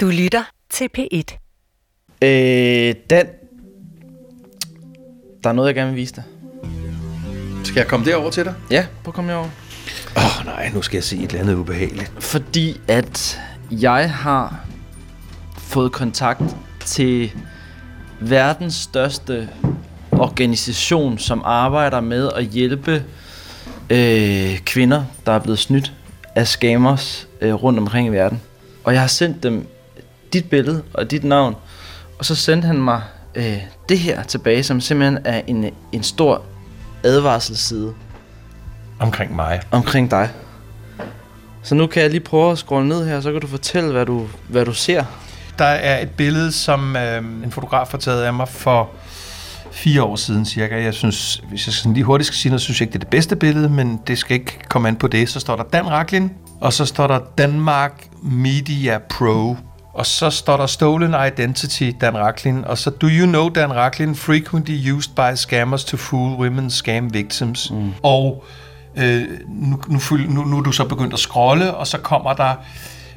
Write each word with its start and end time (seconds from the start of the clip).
Du 0.00 0.06
lytter 0.06 0.42
til 0.70 0.88
P1. 0.98 1.38
Øh, 2.22 2.94
Dan. 3.10 3.26
Der 5.44 5.50
er 5.50 5.52
noget, 5.52 5.68
jeg 5.68 5.74
gerne 5.74 5.90
vil 5.90 5.96
vise 5.96 6.14
dig. 6.16 6.24
Skal 7.64 7.80
jeg 7.80 7.88
komme 7.88 8.06
derover 8.06 8.30
til 8.30 8.44
dig? 8.44 8.54
Ja, 8.70 8.86
prøv 9.04 9.10
at 9.10 9.14
komme 9.14 9.30
herover. 9.30 9.48
Åh 10.16 10.40
oh, 10.40 10.46
nej, 10.46 10.70
nu 10.74 10.82
skal 10.82 10.96
jeg 10.96 11.04
se 11.04 11.16
et 11.16 11.22
eller 11.22 11.40
andet 11.40 11.54
ubehageligt. 11.54 12.12
Fordi 12.18 12.80
at 12.88 13.40
jeg 13.70 14.12
har 14.12 14.66
fået 15.58 15.92
kontakt 15.92 16.42
til 16.84 17.32
verdens 18.20 18.74
største 18.74 19.48
organisation, 20.12 21.18
som 21.18 21.42
arbejder 21.44 22.00
med 22.00 22.30
at 22.36 22.44
hjælpe 22.44 23.04
øh, 23.90 24.58
kvinder, 24.58 25.04
der 25.26 25.32
er 25.32 25.38
blevet 25.38 25.58
snydt 25.58 25.92
af 26.34 26.48
scammers 26.48 27.28
øh, 27.40 27.54
rundt 27.54 27.78
omkring 27.78 28.08
i 28.08 28.10
verden. 28.10 28.40
Og 28.84 28.92
jeg 28.92 29.00
har 29.00 29.08
sendt 29.08 29.42
dem 29.42 29.66
dit 30.32 30.50
billede 30.50 30.82
og 30.94 31.10
dit 31.10 31.24
navn, 31.24 31.56
og 32.18 32.24
så 32.24 32.34
sendte 32.34 32.66
han 32.66 32.76
mig 32.76 33.02
øh, 33.34 33.58
det 33.88 33.98
her 33.98 34.22
tilbage, 34.22 34.62
som 34.62 34.80
simpelthen 34.80 35.18
er 35.24 35.42
en, 35.46 35.70
en 35.92 36.02
stor 36.02 36.42
advarselsside 37.04 37.94
Omkring 39.00 39.36
mig. 39.36 39.60
omkring 39.70 40.10
dig. 40.10 40.30
Så 41.62 41.74
nu 41.74 41.86
kan 41.86 42.02
jeg 42.02 42.10
lige 42.10 42.20
prøve 42.20 42.52
at 42.52 42.58
scrolle 42.58 42.88
ned 42.88 43.08
her, 43.08 43.20
så 43.20 43.32
kan 43.32 43.40
du 43.40 43.46
fortælle, 43.46 43.92
hvad 43.92 44.06
du, 44.06 44.26
hvad 44.48 44.64
du 44.64 44.72
ser. 44.72 45.04
Der 45.58 45.64
er 45.64 46.02
et 46.02 46.10
billede, 46.10 46.52
som 46.52 46.96
øh, 46.96 47.18
en 47.44 47.50
fotograf 47.50 47.88
har 47.90 47.98
taget 47.98 48.22
af 48.22 48.34
mig 48.34 48.48
for 48.48 48.90
fire 49.72 50.02
år 50.02 50.16
siden 50.16 50.46
cirka. 50.46 50.82
Jeg 50.82 50.94
synes, 50.94 51.42
hvis 51.48 51.66
jeg 51.66 51.72
sådan 51.74 51.94
lige 51.94 52.04
hurtigt 52.04 52.26
skal 52.26 52.36
sige 52.36 52.50
noget, 52.50 52.60
synes 52.60 52.80
jeg 52.80 52.86
ikke, 52.86 52.92
det 52.92 52.98
er 52.98 53.04
det 53.04 53.08
bedste 53.08 53.36
billede, 53.36 53.68
men 53.68 54.00
det 54.06 54.18
skal 54.18 54.34
ikke 54.34 54.58
komme 54.68 54.88
an 54.88 54.96
på 54.96 55.06
det. 55.06 55.28
Så 55.28 55.40
står 55.40 55.56
der 55.56 55.62
Dan 55.62 55.90
Raklin, 55.90 56.30
og 56.60 56.72
så 56.72 56.84
står 56.84 57.06
der 57.06 57.20
Danmark 57.38 58.06
Media 58.22 58.98
Pro. 59.10 59.56
Og 59.98 60.06
så 60.06 60.30
står 60.30 60.56
der 60.56 60.66
Stolen 60.66 61.14
Identity, 61.26 61.90
Dan 62.00 62.16
Raklin. 62.16 62.64
Og 62.64 62.78
så, 62.78 62.90
do 62.90 63.06
you 63.10 63.26
know 63.26 63.48
Dan 63.48 63.74
Raklin 63.74 64.16
frequently 64.16 64.92
used 64.92 65.14
by 65.14 65.36
scammers 65.36 65.84
to 65.84 65.96
fool 65.96 66.40
women 66.40 66.70
scam 66.70 67.14
victims? 67.14 67.70
Mm. 67.70 67.92
Og 68.02 68.44
øh, 68.96 69.26
nu, 69.48 69.80
nu, 69.88 69.98
nu, 70.28 70.44
nu 70.44 70.58
er 70.58 70.62
du 70.62 70.72
så 70.72 70.84
begyndt 70.84 71.12
at 71.12 71.18
scrolle, 71.18 71.74
og 71.74 71.86
så 71.86 71.98
kommer 71.98 72.32
der 72.32 72.54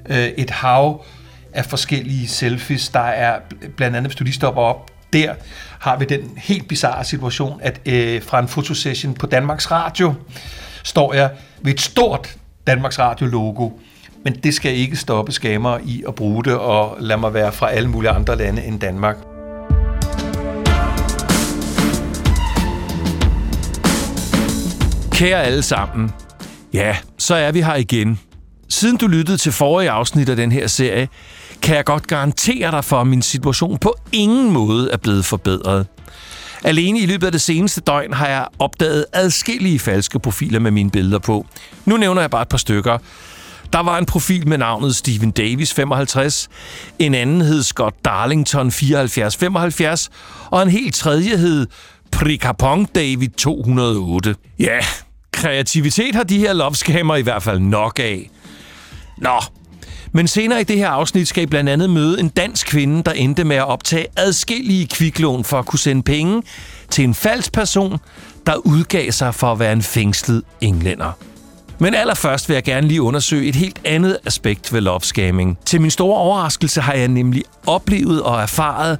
øh, 0.10 0.18
et 0.18 0.50
hav 0.50 1.06
af 1.54 1.66
forskellige 1.66 2.28
selfies. 2.28 2.90
Der 2.90 3.00
er 3.00 3.38
bl- 3.38 3.70
blandt 3.78 3.98
andet, 3.98 4.10
hvis 4.10 4.16
du 4.16 4.24
lige 4.24 4.34
stopper 4.34 4.62
op, 4.62 4.92
der 5.14 5.34
har 5.80 5.98
vi 5.98 6.06
den 6.06 6.32
helt 6.38 6.68
bizarre 6.68 7.04
situation, 7.04 7.60
at 7.64 7.82
øh, 7.86 8.24
fra 8.24 8.40
en 8.40 8.48
fotosession 8.48 9.14
på 9.14 9.26
Danmarks 9.26 9.72
Radio 9.72 10.14
står 10.84 11.14
jeg 11.14 11.30
ved 11.62 11.74
et 11.74 11.82
stort 11.82 12.36
Danmarks 12.68 13.00
Radio-logo, 13.00 13.70
men 14.24 14.36
det 14.44 14.54
skal 14.54 14.76
ikke 14.76 14.96
stoppe 14.98 15.32
skammer 15.32 15.78
i 15.86 16.04
at 16.08 16.16
bruge 16.16 16.44
det, 16.44 16.54
og 16.54 16.98
lad 17.00 17.18
mig 17.18 17.34
være 17.34 17.52
fra 17.52 17.72
alle 17.72 17.90
mulige 17.90 18.12
andre 18.12 18.38
lande 18.38 18.64
end 18.64 18.80
Danmark. 18.80 19.18
Kære 25.12 25.44
alle 25.44 25.64
sammen. 25.64 26.12
Ja, 26.74 26.98
så 27.18 27.36
er 27.36 27.52
vi 27.52 27.62
her 27.62 27.76
igen. 27.76 28.20
Siden 28.70 28.98
du 28.98 29.08
lyttede 29.08 29.38
til 29.38 29.52
forrige 29.52 29.90
afsnit 29.90 30.30
af 30.30 30.36
den 30.36 30.52
her 30.52 30.68
serie, 30.68 31.08
kan 31.62 31.76
jeg 31.76 31.86
godt 31.86 32.08
garantere 32.08 32.72
dig 32.72 32.86
for, 32.86 33.02
at 33.02 33.08
min 33.08 33.22
situation 33.22 33.78
på 33.78 33.96
ingen 34.12 34.52
måde 34.52 34.92
er 34.92 34.98
blevet 34.98 35.26
forbedret. 35.26 35.88
Alene 36.64 37.00
i 37.00 37.06
løbet 37.06 37.26
af 37.26 37.32
det 37.32 37.42
seneste 37.42 37.82
døgn 37.82 38.14
har 38.14 38.28
jeg 38.28 38.48
opdaget 38.60 39.06
adskillige 39.14 39.80
falske 39.80 40.20
profiler 40.20 40.60
med 40.60 40.72
mine 40.72 40.92
billeder 40.92 41.20
på. 41.20 41.46
Nu 41.86 41.98
nævner 41.98 42.22
jeg 42.22 42.30
bare 42.30 42.42
et 42.42 42.50
par 42.50 42.58
stykker. 42.58 42.98
Der 43.74 43.80
var 43.80 43.98
en 43.98 44.06
profil 44.06 44.48
med 44.48 44.58
navnet 44.58 44.96
Steven 44.96 45.32
Davis 45.32 45.74
55, 45.74 46.50
en 47.00 47.16
anden 47.16 47.42
hed 47.42 47.64
Scott 47.64 47.96
Darlington 48.06 48.72
7475, 48.72 50.10
og 50.52 50.64
en 50.64 50.70
helt 50.70 50.96
tredje 50.96 51.38
hed 51.38 51.68
Prikapong 52.12 52.96
David 52.96 53.30
208. 53.38 54.36
Ja, 54.60 54.80
kreativitet 55.32 56.16
har 56.16 56.24
de 56.24 56.38
her 56.38 56.54
lovskammer 56.54 57.16
i 57.16 57.22
hvert 57.22 57.44
fald 57.44 57.60
nok 57.60 58.00
af. 58.00 58.30
Nå, 59.18 59.40
men 60.12 60.28
senere 60.28 60.62
i 60.62 60.64
det 60.64 60.78
her 60.78 60.90
afsnit 60.90 61.28
skal 61.28 61.44
I 61.44 61.46
blandt 61.46 61.70
andet 61.70 61.90
møde 61.90 62.20
en 62.20 62.30
dansk 62.30 62.68
kvinde, 62.68 63.04
der 63.04 63.12
endte 63.12 63.44
med 63.44 63.56
at 63.56 63.68
optage 63.68 64.06
adskillige 64.18 64.88
kviklån 64.88 65.44
for 65.44 65.60
at 65.60 65.66
kunne 65.66 65.80
sende 65.80 66.04
penge 66.04 66.44
til 66.90 67.04
en 67.04 67.14
falsk 67.14 67.52
person, 67.52 67.98
der 68.46 68.56
udgav 68.56 69.12
sig 69.12 69.36
for 69.36 69.52
at 69.52 69.60
være 69.60 69.74
en 69.74 69.82
fængslet 69.82 70.44
englænder. 70.62 71.12
Men 71.82 71.94
allerførst 71.94 72.50
vil 72.50 72.54
jeg 72.54 72.64
gerne 72.64 72.88
lige 72.88 73.02
undersøge 73.02 73.50
et 73.50 73.56
helt 73.56 73.82
andet 73.86 74.18
aspekt 74.26 74.74
ved 74.74 74.82
lovescamming. 74.82 75.58
Til 75.66 75.82
min 75.82 75.92
store 75.92 76.18
overraskelse 76.18 76.82
har 76.82 76.94
jeg 76.94 77.08
nemlig 77.08 77.44
oplevet 77.68 78.22
og 78.24 78.42
erfaret, 78.42 78.98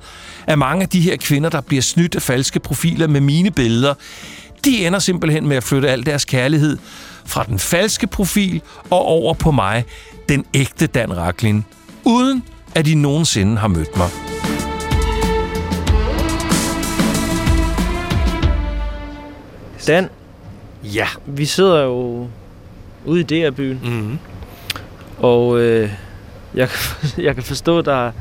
at 0.48 0.60
mange 0.60 0.84
af 0.84 0.90
de 0.90 1.02
her 1.02 1.18
kvinder, 1.18 1.50
der 1.50 1.62
bliver 1.62 1.82
snydt 1.82 2.16
af 2.16 2.22
falske 2.22 2.60
profiler 2.60 3.08
med 3.08 3.22
mine 3.22 3.52
billeder, 3.52 3.94
de 4.66 4.88
ender 4.88 5.00
simpelthen 5.00 5.48
med 5.48 5.58
at 5.58 5.64
flytte 5.64 5.90
al 5.90 6.06
deres 6.06 6.26
kærlighed 6.26 6.78
fra 7.26 7.44
den 7.44 7.60
falske 7.60 8.08
profil 8.08 8.62
og 8.90 9.06
over 9.06 9.34
på 9.34 9.52
mig, 9.52 9.86
den 10.30 10.46
ægte 10.54 10.88
Dan 10.88 11.18
Raklin, 11.18 11.66
uden 12.04 12.44
at 12.76 12.86
de 12.86 12.96
nogensinde 12.96 13.58
har 13.58 13.68
mødt 13.68 13.98
mig. 13.98 14.10
Dan, 19.88 20.10
Ja. 20.84 21.08
vi 21.26 21.46
sidder 21.46 21.84
jo 21.84 22.28
ude 23.06 23.20
i 23.20 23.24
DR-byen, 23.24 23.80
Mm-hmm. 23.84 24.20
og 25.18 25.60
øh, 25.60 25.90
jeg, 26.54 26.70
kan- 26.70 27.10
jeg 27.26 27.34
kan 27.36 27.44
forstå, 27.44 27.82
der, 27.82 28.12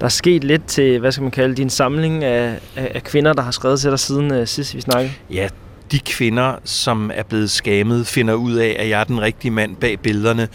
der 0.00 0.04
er 0.04 0.08
sket 0.08 0.44
lidt 0.44 0.66
til, 0.66 0.98
hvad 1.00 1.12
skal 1.12 1.22
man 1.22 1.30
kalde, 1.30 1.54
din 1.54 1.70
samling 1.70 2.24
af, 2.24 2.58
af, 2.76 2.92
af 2.94 3.02
kvinder, 3.02 3.32
der 3.32 3.42
har 3.42 3.50
skrevet 3.50 3.80
til 3.80 3.90
dig 3.90 3.98
siden 3.98 4.32
øh, 4.32 4.46
sidst 4.46 4.74
vi 4.74 4.80
snakkede. 4.80 5.12
Ja, 5.30 5.48
de 5.92 5.98
kvinder, 5.98 6.54
som 6.64 7.10
er 7.14 7.22
blevet 7.22 7.50
skammet, 7.50 8.06
finder 8.06 8.34
ud 8.34 8.54
af, 8.54 8.76
at 8.78 8.88
jeg 8.88 9.00
er 9.00 9.04
den 9.04 9.20
rigtige 9.20 9.50
mand 9.50 9.76
bag 9.76 10.00
billederne, 10.00 10.48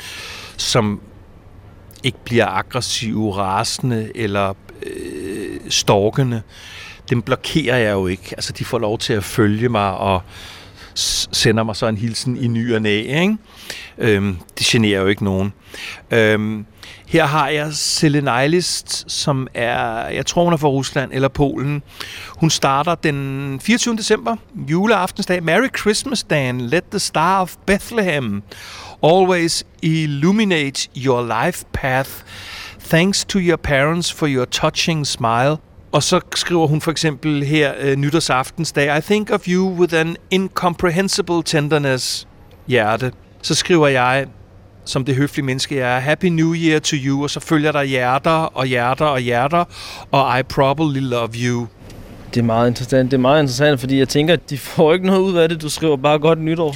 som 0.57 1.01
ikke 2.03 2.17
bliver 2.23 2.45
aggressive, 2.45 3.35
rasende 3.37 4.11
eller 4.15 4.53
øh, 4.85 5.59
stalkende. 5.69 6.41
Dem 7.09 7.21
blokerer 7.21 7.77
jeg 7.77 7.91
jo 7.91 8.07
ikke. 8.07 8.23
Altså, 8.31 8.53
de 8.53 8.65
får 8.65 8.79
lov 8.79 8.97
til 8.97 9.13
at 9.13 9.23
følge 9.23 9.69
mig 9.69 9.91
og 9.97 10.21
sender 10.95 11.63
mig 11.63 11.75
så 11.75 11.87
en 11.87 11.97
hilsen 11.97 12.37
i 12.37 12.47
ny 12.47 12.75
og 12.75 12.81
næ, 12.81 13.21
ikke? 13.21 13.37
Øhm, 13.97 14.37
det 14.57 14.65
generer 14.65 15.01
jo 15.01 15.07
ikke 15.07 15.23
nogen. 15.23 15.53
Øhm, 16.11 16.65
her 17.07 17.25
har 17.25 17.47
jeg 17.47 17.73
Selenilist, 17.73 19.11
som 19.11 19.47
er, 19.53 20.07
jeg 20.07 20.25
tror 20.25 20.43
hun 20.43 20.53
er 20.53 20.57
fra 20.57 20.67
Rusland 20.67 21.11
eller 21.13 21.27
Polen. 21.27 21.83
Hun 22.27 22.49
starter 22.49 22.95
den 22.95 23.59
24. 23.59 23.97
december, 23.97 24.35
juleaftensdag. 24.55 25.43
Merry 25.43 25.67
Christmas, 25.79 26.23
Dan. 26.23 26.61
Let 26.61 26.83
the 26.91 26.99
star 26.99 27.41
of 27.41 27.55
Bethlehem 27.65 28.43
always 29.03 29.65
illuminate 29.81 30.89
your 30.97 31.43
life 31.45 31.63
path. 31.73 32.11
Thanks 32.79 33.25
to 33.25 33.39
your 33.39 33.57
parents 33.57 34.13
for 34.13 34.27
your 34.27 34.45
touching 34.45 35.07
smile. 35.07 35.57
Og 35.91 36.03
så 36.03 36.19
skriver 36.35 36.67
hun 36.67 36.81
for 36.81 36.91
eksempel 36.91 37.43
her 37.43 37.73
øh, 37.79 37.95
nytårsaftensdag, 37.95 38.97
I 38.97 39.01
think 39.01 39.29
of 39.29 39.47
you 39.47 39.79
with 39.79 39.95
an 39.95 40.15
incomprehensible 40.31 41.43
tenderness, 41.45 42.27
hjerte. 42.67 43.11
Så 43.41 43.55
skriver 43.55 43.87
jeg, 43.87 44.25
som 44.85 45.05
det 45.05 45.15
høflige 45.15 45.45
menneske 45.45 45.75
jeg 45.75 45.95
er, 45.95 45.99
Happy 45.99 46.25
New 46.25 46.55
Year 46.55 46.79
to 46.79 46.95
you, 47.05 47.23
og 47.23 47.29
så 47.29 47.39
følger 47.39 47.71
der 47.71 47.83
hjerter 47.83 48.31
og 48.31 48.65
hjerter 48.65 49.05
og 49.05 49.19
hjerter, 49.19 49.63
og 50.11 50.39
I 50.39 50.43
probably 50.43 50.99
love 50.99 51.29
you. 51.35 51.67
Det 52.33 52.39
er 52.39 52.43
meget 52.43 52.67
interessant, 52.67 53.11
det 53.11 53.17
er 53.17 53.21
meget 53.21 53.41
interessant, 53.41 53.79
fordi 53.79 53.99
jeg 53.99 54.09
tænker, 54.09 54.33
at 54.33 54.49
de 54.49 54.57
får 54.57 54.93
ikke 54.93 55.05
noget 55.05 55.19
ud 55.19 55.35
af 55.35 55.49
det. 55.49 55.61
Du 55.61 55.69
skriver 55.69 55.97
bare 55.97 56.19
godt 56.19 56.39
nytår. 56.41 56.75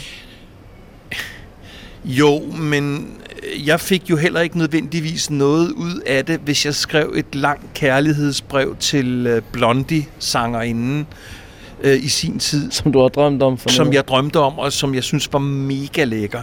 Jo, 2.06 2.40
men 2.60 3.08
øh, 3.44 3.68
jeg 3.68 3.80
fik 3.80 4.10
jo 4.10 4.18
heller 4.18 4.42
ikke 4.42 4.58
nødvendigvis 4.58 5.30
noget 5.30 5.72
ud 5.72 6.00
af 6.06 6.26
det, 6.26 6.40
hvis 6.40 6.66
jeg 6.66 6.76
skrev 6.76 7.14
et 7.16 7.36
langt 7.36 7.74
kærlighedsbrev 7.74 8.76
til 8.80 9.28
øh, 9.28 9.42
Blondie-sangerinden 9.52 11.08
øh, 11.84 12.04
i 12.04 12.08
sin 12.08 12.40
tid, 12.40 12.72
Som 12.72 12.92
du 12.92 13.02
har 13.02 13.08
drømt 13.08 13.44
om 13.44 13.58
for 13.58 13.70
som 13.70 13.86
noget. 13.86 13.96
jeg 13.96 14.08
drømte 14.08 14.40
om, 14.40 14.60
og 14.60 14.74
som 14.74 14.96
jeg 14.96 15.04
synes 15.04 15.34
var 15.34 15.40
mega 15.40 16.04
lækker. 16.04 16.42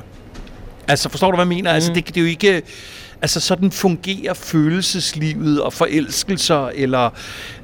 Altså, 0.89 1.09
forstår 1.09 1.31
du, 1.31 1.37
hvad 1.37 1.45
jeg 1.45 1.49
mener? 1.49 1.71
Mm. 1.71 1.75
Altså, 1.75 1.91
Mm. 1.91 1.95
det, 1.95 2.07
det 2.09 2.17
er 2.17 2.21
jo 2.21 2.27
ikke... 2.27 2.63
Altså, 3.23 3.41
sådan 3.41 3.71
fungerer 3.71 4.35
følelseslivet 4.35 5.61
og 5.63 5.73
forelskelser, 5.73 6.69
eller 6.75 7.11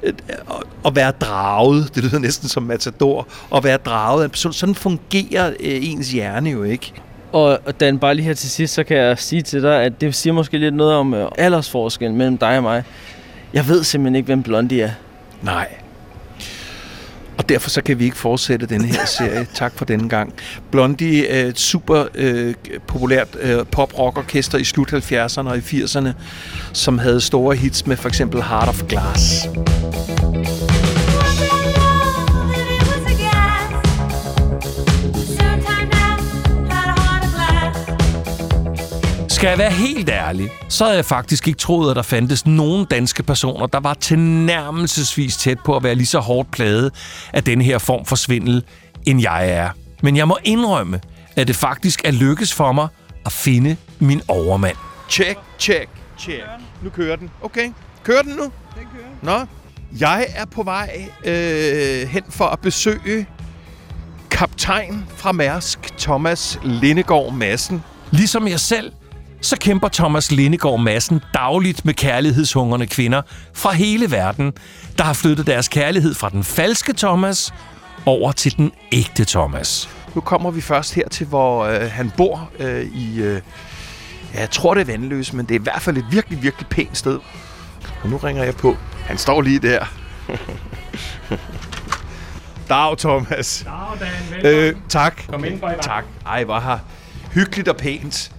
øh, 0.03 0.13
at- 0.27 0.43
at 0.85 0.95
være 0.95 1.11
draget, 1.11 1.95
det 1.95 2.03
lyder 2.03 2.19
næsten 2.19 2.49
som 2.49 2.63
matador, 2.63 3.27
at 3.55 3.63
være 3.63 3.77
draget 3.77 4.21
af 4.21 4.25
en 4.25 4.29
person. 4.31 4.53
Sådan 4.53 4.75
fungerer 4.75 5.47
øh, 5.49 5.55
ens 5.59 6.11
hjerne 6.11 6.49
jo 6.49 6.63
ikke. 6.63 6.93
Og 7.31 7.59
Dan, 7.79 7.99
bare 7.99 8.15
lige 8.15 8.25
her 8.25 8.33
til 8.33 8.49
sidst, 8.49 8.73
så 8.73 8.83
kan 8.83 8.97
jeg 8.97 9.19
sige 9.19 9.41
til 9.41 9.61
dig, 9.61 9.83
at 9.83 10.01
det 10.01 10.15
siger 10.15 10.33
måske 10.33 10.57
lidt 10.57 10.75
noget 10.75 10.93
om 10.93 11.13
øh, 11.13 11.27
aldersforskellen 11.37 12.17
mellem 12.17 12.37
dig 12.37 12.57
og 12.57 12.63
mig. 12.63 12.83
Jeg 13.53 13.67
ved 13.67 13.83
simpelthen 13.83 14.15
ikke, 14.15 14.25
hvem 14.25 14.43
Blondie 14.43 14.81
er. 14.81 14.91
Nej. 15.41 15.67
Og 17.37 17.49
derfor 17.49 17.69
så 17.69 17.81
kan 17.81 17.99
vi 17.99 18.05
ikke 18.05 18.17
fortsætte 18.17 18.65
denne 18.65 18.87
her 18.87 19.05
serie. 19.17 19.47
tak 19.53 19.73
for 19.75 19.85
denne 19.85 20.09
gang. 20.09 20.33
Blondie 20.71 21.27
er 21.27 21.45
et 21.45 21.59
super 21.59 22.05
øh, 22.15 22.53
populært 22.87 23.27
øh, 23.41 23.65
pop-rock-orkester 23.71 24.57
i 24.57 24.63
slut 24.63 24.93
70'erne 24.93 25.49
og 25.49 25.57
i 25.57 25.59
80'erne, 25.59 26.09
som 26.73 26.97
havde 26.97 27.21
store 27.21 27.55
hits 27.55 27.87
med 27.87 27.97
for 27.97 28.07
eksempel 28.09 28.43
Heart 28.43 28.67
of 28.67 28.83
Glass. 28.89 29.47
Skal 39.39 39.49
jeg 39.49 39.57
være 39.57 39.71
helt 39.71 40.09
ærlig, 40.09 40.49
så 40.69 40.83
havde 40.83 40.95
jeg 40.95 41.05
faktisk 41.05 41.47
ikke 41.47 41.59
troet, 41.59 41.89
at 41.89 41.95
der 41.95 42.01
fandtes 42.01 42.45
nogen 42.45 42.85
danske 42.85 43.23
personer, 43.23 43.67
der 43.67 43.79
var 43.79 43.93
tilnærmelsesvis 43.93 45.37
tæt 45.37 45.59
på 45.65 45.75
at 45.75 45.83
være 45.83 45.95
lige 45.95 46.07
så 46.07 46.19
hårdt 46.19 46.51
plaget 46.51 46.93
af 47.33 47.43
denne 47.43 47.63
her 47.63 47.77
form 47.77 48.05
for 48.05 48.15
svindel, 48.15 48.63
end 49.05 49.21
jeg 49.21 49.49
er. 49.49 49.69
Men 50.03 50.17
jeg 50.17 50.27
må 50.27 50.37
indrømme, 50.43 51.01
at 51.35 51.47
det 51.47 51.55
faktisk 51.55 52.01
er 52.05 52.11
lykkes 52.11 52.53
for 52.53 52.71
mig 52.71 52.87
at 53.25 53.31
finde 53.31 53.75
min 53.99 54.21
overmand. 54.27 54.75
Check, 55.09 55.39
check, 55.59 55.89
check. 56.17 56.43
Nu 56.81 56.89
kører 56.89 57.15
den. 57.15 57.29
Okay, 57.41 57.71
kører 58.03 58.21
den 58.21 58.31
nu? 58.31 58.43
Den 58.43 58.51
kører. 58.93 59.39
Nå, 59.39 59.45
jeg 59.99 60.27
er 60.35 60.45
på 60.45 60.63
vej 60.63 61.09
øh, 61.25 62.07
hen 62.07 62.23
for 62.29 62.45
at 62.45 62.59
besøge 62.59 63.27
kaptajn 64.31 65.05
fra 65.15 65.31
Mærsk, 65.31 65.79
Thomas 65.97 66.59
Lindegård 66.63 67.33
Madsen. 67.33 67.83
Ligesom 68.11 68.47
jeg 68.47 68.59
selv 68.59 68.91
så 69.41 69.57
kæmper 69.59 69.87
Thomas 69.87 70.31
Lindegård 70.31 70.79
Madsen 70.79 71.21
dagligt 71.33 71.85
med 71.85 71.93
kærlighedshungrende 71.93 72.87
kvinder 72.87 73.21
fra 73.53 73.71
hele 73.71 74.11
verden, 74.11 74.53
der 74.97 75.03
har 75.03 75.13
flyttet 75.13 75.47
deres 75.47 75.67
kærlighed 75.67 76.13
fra 76.13 76.29
den 76.29 76.43
falske 76.43 76.93
Thomas 76.93 77.53
over 78.05 78.31
til 78.31 78.57
den 78.57 78.71
ægte 78.91 79.25
Thomas. 79.25 79.89
Nu 80.15 80.21
kommer 80.21 80.51
vi 80.51 80.61
først 80.61 80.93
her 80.93 81.09
til, 81.09 81.27
hvor 81.27 81.65
øh, 81.65 81.91
han 81.91 82.11
bor 82.17 82.51
øh, 82.59 82.85
i... 82.85 83.21
Øh, 83.21 83.41
ja, 84.33 84.39
jeg 84.39 84.51
tror, 84.51 84.73
det 84.73 84.81
er 84.81 84.85
vandløs, 84.85 85.33
men 85.33 85.45
det 85.45 85.55
er 85.55 85.59
i 85.59 85.63
hvert 85.63 85.81
fald 85.81 85.97
et 85.97 86.05
virkelig, 86.11 86.43
virkelig 86.43 86.67
pænt 86.67 86.97
sted. 86.97 87.19
Og 88.03 88.09
nu 88.09 88.17
ringer 88.17 88.43
jeg 88.43 88.55
på. 88.55 88.77
Han 89.05 89.17
står 89.17 89.41
lige 89.41 89.59
der. 89.59 89.85
Dag, 92.69 92.97
Thomas. 92.97 93.65
Dag, 93.65 93.99
Dan. 93.99 94.07
Velkommen. 94.43 94.59
Øh, 94.59 94.75
tak. 94.89 95.21
Kom 95.27 95.45
ind, 95.45 95.59
for 95.59 95.73
Tak. 95.81 96.03
Ej, 96.25 96.43
hvor 96.43 96.59
har 96.59 96.79
hyggeligt 97.33 97.67
og 97.67 97.77
pænt. 97.77 98.31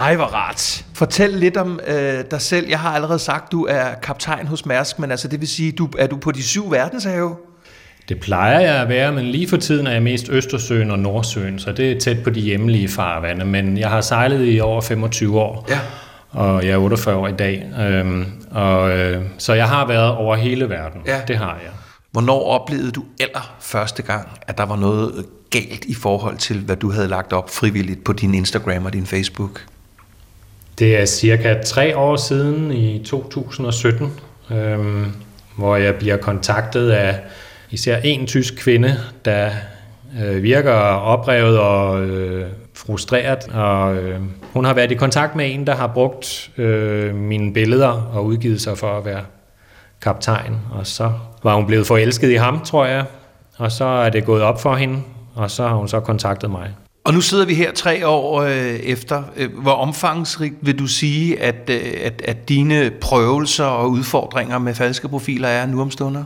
Ej, 0.00 0.16
hvor 0.16 0.24
rart. 0.24 0.84
Fortæl 0.94 1.30
lidt 1.30 1.56
om 1.56 1.80
øh, 1.86 2.24
dig 2.30 2.40
selv. 2.40 2.68
Jeg 2.68 2.78
har 2.80 2.90
allerede 2.94 3.18
sagt, 3.18 3.52
du 3.52 3.66
er 3.66 3.84
kaptajn 4.02 4.46
hos 4.46 4.66
Mærsk, 4.66 4.98
men 4.98 5.10
altså 5.10 5.28
det 5.28 5.40
vil 5.40 5.48
sige, 5.48 5.72
du 5.72 5.88
er 5.98 6.06
du 6.06 6.16
på 6.16 6.30
de 6.32 6.42
syv 6.42 6.70
verdenshave? 6.70 7.36
Det 8.08 8.20
plejer 8.20 8.60
jeg 8.60 8.74
at 8.82 8.88
være, 8.88 9.12
men 9.12 9.24
lige 9.26 9.48
for 9.48 9.56
tiden 9.56 9.86
er 9.86 9.90
jeg 9.92 10.02
mest 10.02 10.28
Østersøen 10.30 10.90
og 10.90 10.98
Nordsøen, 10.98 11.58
så 11.58 11.72
det 11.72 11.92
er 11.92 12.00
tæt 12.00 12.22
på 12.24 12.30
de 12.30 12.40
hjemlige 12.40 12.88
farvande. 12.88 13.44
Men 13.44 13.78
jeg 13.78 13.90
har 13.90 14.00
sejlet 14.00 14.54
i 14.54 14.60
over 14.60 14.80
25 14.80 15.40
år, 15.40 15.66
Ja. 15.68 15.78
og 16.30 16.64
jeg 16.66 16.72
er 16.72 16.76
48 16.76 17.16
år 17.16 17.28
i 17.28 17.32
dag. 17.32 17.66
Øhm, 17.80 18.26
og, 18.50 18.90
øh, 18.98 19.22
så 19.38 19.54
jeg 19.54 19.68
har 19.68 19.86
været 19.86 20.10
over 20.16 20.36
hele 20.36 20.68
verden. 20.68 21.00
Ja. 21.06 21.20
Det 21.28 21.36
har 21.36 21.58
jeg. 21.62 21.70
Hvornår 22.12 22.44
oplevede 22.44 22.90
du 22.90 23.04
aller 23.20 23.54
første 23.60 24.02
gang, 24.02 24.28
at 24.46 24.58
der 24.58 24.64
var 24.66 24.76
noget 24.76 25.24
galt 25.50 25.84
i 25.84 25.94
forhold 25.94 26.36
til, 26.36 26.60
hvad 26.60 26.76
du 26.76 26.90
havde 26.90 27.08
lagt 27.08 27.32
op 27.32 27.50
frivilligt 27.50 28.04
på 28.04 28.12
din 28.12 28.34
Instagram 28.34 28.84
og 28.84 28.92
din 28.92 29.06
Facebook? 29.06 29.66
Det 30.78 31.00
er 31.00 31.06
cirka 31.06 31.62
tre 31.62 31.96
år 31.96 32.16
siden 32.16 32.72
i 32.72 33.04
2017, 33.04 34.12
øhm, 34.50 35.12
hvor 35.56 35.76
jeg 35.76 35.94
bliver 35.94 36.16
kontaktet 36.16 36.90
af 36.90 37.20
især 37.70 37.96
en 38.04 38.26
tysk 38.26 38.54
kvinde, 38.56 38.96
der 39.24 39.50
øh, 40.22 40.42
virker 40.42 40.72
oprevet 40.72 41.58
og 41.58 42.02
øh, 42.02 42.46
frustreret. 42.74 43.48
Og, 43.48 43.96
øh, 43.96 44.20
hun 44.52 44.64
har 44.64 44.74
været 44.74 44.92
i 44.92 44.94
kontakt 44.94 45.36
med 45.36 45.54
en, 45.54 45.66
der 45.66 45.74
har 45.74 45.86
brugt 45.86 46.50
øh, 46.58 47.14
mine 47.14 47.52
billeder 47.52 48.10
og 48.14 48.24
udgivet 48.24 48.60
sig 48.60 48.78
for 48.78 48.98
at 48.98 49.04
være 49.04 49.22
kaptajn. 50.02 50.56
Og 50.70 50.86
så 50.86 51.12
var 51.42 51.54
hun 51.54 51.66
blevet 51.66 51.86
forelsket 51.86 52.30
i 52.30 52.34
ham, 52.34 52.60
tror 52.64 52.86
jeg. 52.86 53.04
Og 53.56 53.72
så 53.72 53.84
er 53.84 54.10
det 54.10 54.24
gået 54.24 54.42
op 54.42 54.60
for 54.62 54.74
hende, 54.74 55.02
og 55.34 55.50
så 55.50 55.68
har 55.68 55.74
hun 55.74 55.88
så 55.88 56.00
kontaktet 56.00 56.50
mig. 56.50 56.70
Og 57.04 57.14
nu 57.14 57.20
sidder 57.20 57.46
vi 57.46 57.54
her 57.54 57.72
tre 57.72 58.06
år 58.06 58.42
øh, 58.42 58.74
efter. 58.74 59.22
Øh, 59.36 59.58
Hvor 59.62 59.72
omfangsrigt 59.72 60.54
vil 60.60 60.78
du 60.78 60.86
sige, 60.86 61.40
at, 61.40 61.70
øh, 61.70 61.80
at, 62.04 62.22
at 62.24 62.48
dine 62.48 62.90
prøvelser 63.00 63.64
og 63.64 63.90
udfordringer 63.90 64.58
med 64.58 64.74
falske 64.74 65.08
profiler 65.08 65.48
er 65.48 65.66
nu 65.66 65.80
om 65.80 65.90
stunder? 65.90 66.24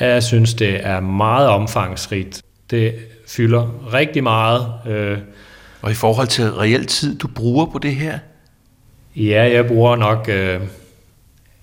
Jeg 0.00 0.22
synes, 0.22 0.54
det 0.54 0.86
er 0.86 1.00
meget 1.00 1.48
omfangsrigt. 1.48 2.42
Det 2.70 2.94
fylder 3.28 3.92
rigtig 3.92 4.22
meget. 4.22 4.66
Øh, 4.86 5.18
Og 5.82 5.90
i 5.90 5.94
forhold 5.94 6.26
til 6.28 6.52
reel 6.52 6.86
tid, 6.86 7.18
du 7.18 7.28
bruger 7.28 7.66
på 7.66 7.78
det 7.78 7.94
her? 7.94 8.18
Ja, 9.16 9.50
jeg 9.52 9.66
bruger 9.66 9.96
nok 9.96 10.28
øh, 10.28 10.60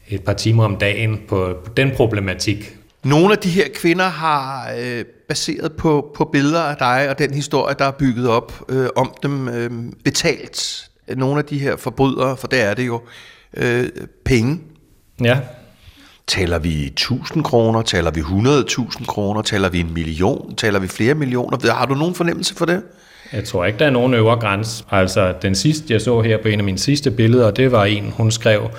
et 0.10 0.24
par 0.24 0.34
timer 0.34 0.66
om 0.66 0.76
dagen 0.76 1.20
på, 1.28 1.56
på 1.66 1.72
den 1.78 1.92
problematik. 1.96 2.76
Nogle 3.04 3.32
af 3.34 3.38
de 3.38 3.50
her 3.50 3.66
kvinder 3.76 4.06
har 4.10 4.72
øh, 4.80 5.06
baseret 5.30 5.72
på, 5.72 6.12
på 6.16 6.26
billeder 6.26 6.62
af 6.62 6.78
dig 6.78 7.10
og 7.10 7.20
den 7.20 7.34
historie, 7.34 7.76
der 7.80 7.86
er 7.86 7.92
bygget 7.92 8.28
op 8.30 8.64
øh, 8.70 8.88
om 8.96 9.14
dem, 9.24 9.50
øh, 9.50 9.72
betalt 10.04 10.90
nogle 11.08 11.40
af 11.40 11.46
de 11.46 11.60
her 11.60 11.76
forbrydere, 11.76 12.38
for 12.38 12.48
det 12.48 12.62
er 12.62 12.74
det 12.74 12.88
jo, 12.88 13.02
øh, 13.58 13.90
penge. 14.26 14.62
Ja, 15.24 15.40
Taler 16.28 16.60
vi 16.60 16.86
1000 16.86 17.44
kroner? 17.44 17.82
Taler 17.82 18.12
vi 18.12 18.20
100.000 18.20 19.06
kroner? 19.06 19.42
Taler 19.42 19.70
vi 19.70 19.80
en 19.80 19.94
million? 19.94 20.56
Taler 20.56 20.80
vi 20.80 20.88
flere 20.88 21.14
millioner? 21.14 21.74
Har 21.74 21.86
du 21.86 21.94
nogen 21.94 22.16
fornemmelse 22.16 22.56
for 22.56 22.66
det? 22.66 22.84
jeg 23.34 23.44
tror 23.44 23.66
ikke, 23.66 23.80
der 23.80 23.86
er 23.86 23.90
nogen 23.90 24.14
øvre 24.14 24.40
grænse. 24.40 24.84
Altså, 24.92 25.34
den 25.42 25.56
sidste, 25.56 25.94
jeg 25.94 26.02
så 26.02 26.22
her 26.22 26.38
på 26.42 26.48
en 26.48 26.60
af 26.60 26.66
mine 26.66 26.78
sidste 26.78 27.12
billeder, 27.12 27.52
det 27.52 27.72
var 27.72 27.86
en, 27.86 28.14
hun 28.18 28.32
skrev 28.32 28.70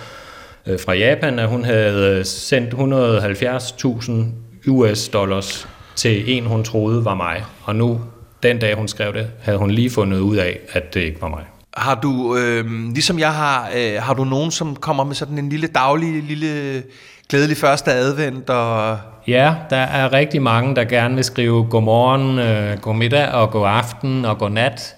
øh, 0.67 0.81
fra 0.81 0.93
Japan, 0.93 1.39
at 1.39 1.49
hun 1.49 1.65
havde 1.65 2.25
sendt 2.25 2.75
170.000 2.75 4.71
US 4.71 5.09
dollars 5.09 5.69
til 6.01 6.37
en, 6.37 6.47
hun 6.47 6.65
troede 6.65 7.05
var 7.05 7.15
mig. 7.15 7.45
Og 7.63 7.77
nu, 7.77 8.01
den 8.43 8.59
dag 8.59 8.77
hun 8.77 8.89
skrev 8.89 9.13
det, 9.13 9.31
havde 9.43 9.59
hun 9.59 9.71
lige 9.71 9.91
fundet 9.91 10.19
ud 10.19 10.37
af, 10.37 10.59
at 10.73 10.95
det 10.95 11.01
ikke 11.01 11.23
var 11.23 11.29
mig. 11.29 11.45
Har 11.77 11.95
du, 11.95 12.37
øh, 12.37 12.65
ligesom 12.95 13.19
jeg 13.19 13.35
har, 13.35 13.71
øh, 13.77 14.03
har 14.03 14.15
du 14.15 14.25
nogen, 14.25 14.51
som 14.51 14.77
kommer 14.77 15.05
med 15.05 15.15
sådan 15.15 15.39
en 15.39 15.49
lille 15.49 15.67
daglig, 15.67 16.23
lille 16.23 16.83
glædelig 17.29 17.57
første 17.57 17.93
advent? 17.93 18.51
Og... 18.51 18.99
Ja, 19.27 19.55
der 19.71 19.77
er 19.77 20.13
rigtig 20.13 20.43
mange, 20.43 20.77
der 20.77 20.85
gerne 20.85 21.15
vil 21.15 21.25
skrive 21.25 21.65
godmorgen, 21.65 22.39
øh, 22.39 22.79
godmiddag 22.79 23.29
og 23.29 23.51
god 23.51 23.67
aften 23.67 24.25
og 24.25 24.39
god 24.39 24.51
nat. 24.51 24.95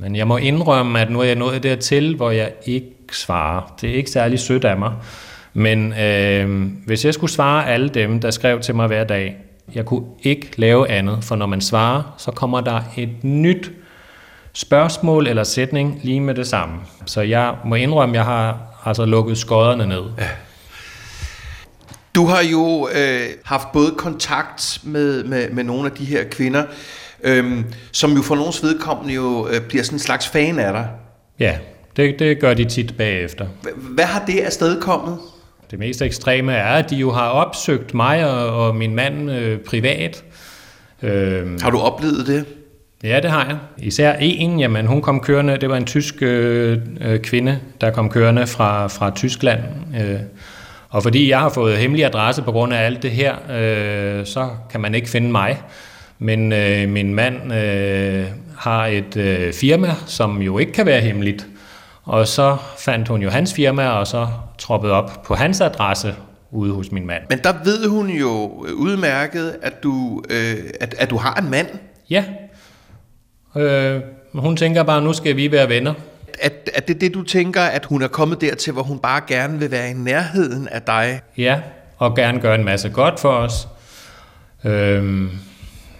Men 0.00 0.16
jeg 0.16 0.26
må 0.26 0.36
indrømme, 0.36 1.00
at 1.00 1.10
nu 1.10 1.20
er 1.20 1.24
jeg 1.24 1.36
nået 1.36 1.62
dertil, 1.62 2.16
hvor 2.16 2.30
jeg 2.30 2.52
ikke 2.66 2.92
svarer. 3.12 3.74
Det 3.80 3.90
er 3.90 3.94
ikke 3.94 4.10
særlig 4.10 4.38
sødt 4.38 4.64
af 4.64 4.76
mig. 4.76 4.92
Men 5.54 5.92
øh, 5.92 6.70
hvis 6.86 7.04
jeg 7.04 7.14
skulle 7.14 7.32
svare 7.32 7.68
alle 7.68 7.88
dem, 7.88 8.20
der 8.20 8.30
skrev 8.30 8.60
til 8.60 8.74
mig 8.74 8.86
hver 8.86 9.04
dag, 9.04 9.36
jeg 9.74 9.84
kunne 9.84 10.04
ikke 10.22 10.50
lave 10.56 10.90
andet, 10.90 11.24
for 11.24 11.36
når 11.36 11.46
man 11.46 11.60
svarer, 11.60 12.14
så 12.18 12.30
kommer 12.30 12.60
der 12.60 12.80
et 12.96 13.24
nyt 13.24 13.72
spørgsmål 14.52 15.26
eller 15.26 15.44
sætning 15.44 16.00
lige 16.02 16.20
med 16.20 16.34
det 16.34 16.46
samme. 16.46 16.74
Så 17.06 17.20
jeg 17.20 17.54
må 17.64 17.74
indrømme, 17.74 18.14
at 18.14 18.16
jeg 18.16 18.24
har 18.24 18.58
altså 18.84 19.04
lukket 19.04 19.38
skodderne 19.38 19.86
ned. 19.86 20.02
Ja. 20.18 20.28
Du 22.14 22.26
har 22.26 22.42
jo 22.42 22.88
øh, 22.94 23.20
haft 23.44 23.72
både 23.72 23.94
kontakt 23.98 24.80
med, 24.82 25.24
med, 25.24 25.50
med 25.50 25.64
nogle 25.64 25.90
af 25.90 25.92
de 25.96 26.04
her 26.04 26.24
kvinder, 26.30 26.64
øh, 27.22 27.64
som 27.92 28.12
jo 28.12 28.22
for 28.22 28.34
nogens 28.34 28.62
vedkommende 28.62 29.14
jo 29.14 29.48
øh, 29.48 29.60
bliver 29.60 29.84
sådan 29.84 29.96
en 29.96 30.00
slags 30.00 30.28
fan 30.28 30.58
af 30.58 30.72
dig. 30.72 30.88
Ja, 31.38 31.58
det, 31.96 32.18
det 32.18 32.40
gør 32.40 32.54
de 32.54 32.64
tit 32.64 32.96
bagefter. 32.96 33.46
H- 33.46 33.94
Hvad 33.94 34.04
har 34.04 34.24
det 34.26 34.40
afstedkommet? 34.40 35.18
Det 35.74 35.80
mest 35.80 36.02
ekstreme 36.02 36.52
er, 36.52 36.74
at 36.74 36.90
de 36.90 36.96
jo 36.96 37.12
har 37.12 37.28
opsøgt 37.28 37.94
mig 37.94 38.30
og, 38.30 38.66
og 38.66 38.76
min 38.76 38.94
mand 38.94 39.30
øh, 39.30 39.58
privat. 39.58 40.24
Øh, 41.02 41.60
Har 41.60 41.70
du 41.70 41.78
oplevet 41.78 42.26
det? 42.26 42.44
ja, 43.04 43.20
det 43.20 43.30
har 43.30 43.46
jeg. 43.46 43.56
Især 43.78 44.12
en, 44.20 44.60
jamen 44.60 44.86
hun 44.86 45.02
kom 45.02 45.20
kørende, 45.20 45.56
det 45.56 45.68
var 45.68 45.76
en 45.76 45.84
tysk 45.84 46.14
øh, 46.22 46.78
øh, 47.00 47.20
kvinde, 47.20 47.58
der 47.80 47.90
kom 47.90 48.10
kørende 48.10 48.46
fra, 48.46 48.86
fra 48.86 49.10
Tyskland. 49.10 49.60
Øh, 50.00 50.20
og 50.88 51.02
fordi 51.02 51.30
jeg 51.30 51.38
har 51.38 51.48
fået 51.48 51.76
hemmelig 51.76 52.04
adresse 52.04 52.42
på 52.42 52.52
grund 52.52 52.74
af 52.74 52.86
alt 52.86 53.02
det 53.02 53.10
her, 53.10 53.34
øh, 53.50 54.26
så 54.26 54.48
kan 54.70 54.80
man 54.80 54.94
ikke 54.94 55.08
finde 55.08 55.30
mig. 55.30 55.62
Men 56.18 56.52
øh, 56.52 56.88
min 56.88 57.14
mand 57.14 57.54
øh, 57.54 58.24
har 58.58 58.86
et 58.86 59.16
øh, 59.16 59.52
firma, 59.52 59.94
som 60.06 60.42
jo 60.42 60.58
ikke 60.58 60.72
kan 60.72 60.86
være 60.86 61.00
hemmeligt. 61.00 61.46
Og 62.04 62.28
så 62.28 62.56
fandt 62.78 63.08
hun 63.08 63.22
jo 63.22 63.30
hans 63.30 63.54
firma, 63.54 63.88
og 63.88 64.06
så 64.06 64.28
troppede 64.58 64.92
op 64.92 65.22
på 65.26 65.34
hans 65.34 65.60
adresse 65.60 66.14
ude 66.50 66.74
hos 66.74 66.92
min 66.92 67.06
mand. 67.06 67.22
Men 67.30 67.38
der 67.38 67.52
ved 67.64 67.88
hun 67.88 68.10
jo 68.10 68.48
udmærket, 68.74 69.56
at 69.62 69.82
du, 69.82 70.22
øh, 70.30 70.56
at, 70.80 70.94
at 70.98 71.10
du 71.10 71.16
har 71.16 71.34
en 71.34 71.50
mand. 71.50 71.68
Ja. 72.10 72.24
Øh, 73.56 74.00
hun 74.34 74.56
tænker 74.56 74.82
bare, 74.82 75.02
nu 75.02 75.12
skal 75.12 75.36
vi 75.36 75.52
være 75.52 75.68
venner. 75.68 75.94
At, 76.40 76.70
at 76.74 76.88
det 76.88 76.94
er 76.94 76.98
det, 76.98 77.14
du 77.14 77.22
tænker, 77.22 77.62
at 77.62 77.84
hun 77.84 78.02
er 78.02 78.08
kommet 78.08 78.40
dertil, 78.40 78.72
hvor 78.72 78.82
hun 78.82 78.98
bare 78.98 79.20
gerne 79.28 79.58
vil 79.58 79.70
være 79.70 79.90
i 79.90 79.92
nærheden 79.92 80.68
af 80.68 80.82
dig. 80.82 81.20
Ja, 81.38 81.60
og 81.98 82.16
gerne 82.16 82.40
gøre 82.40 82.54
en 82.54 82.64
masse 82.64 82.88
godt 82.88 83.20
for 83.20 83.30
os. 83.30 83.68
Øhm, 84.64 85.30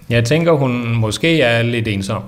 jeg 0.08 0.25
tænker, 0.25 0.52
hun 0.52 0.94
måske 0.94 1.42
er 1.42 1.62
lidt 1.62 1.88
ensom. 1.88 2.23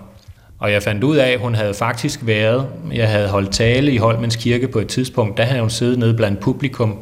Og 0.58 0.72
jeg 0.72 0.82
fandt 0.82 1.04
ud 1.04 1.16
af, 1.16 1.30
at 1.30 1.40
hun 1.40 1.54
havde 1.54 1.74
faktisk 1.74 2.20
været, 2.22 2.68
jeg 2.92 3.08
havde 3.08 3.28
holdt 3.28 3.52
tale 3.52 3.92
i 3.92 3.96
Holmens 3.96 4.36
Kirke 4.36 4.68
på 4.68 4.78
et 4.78 4.88
tidspunkt, 4.88 5.36
der 5.36 5.44
havde 5.44 5.60
hun 5.60 5.70
siddet 5.70 5.98
nede 5.98 6.14
blandt 6.14 6.40
publikum, 6.40 6.98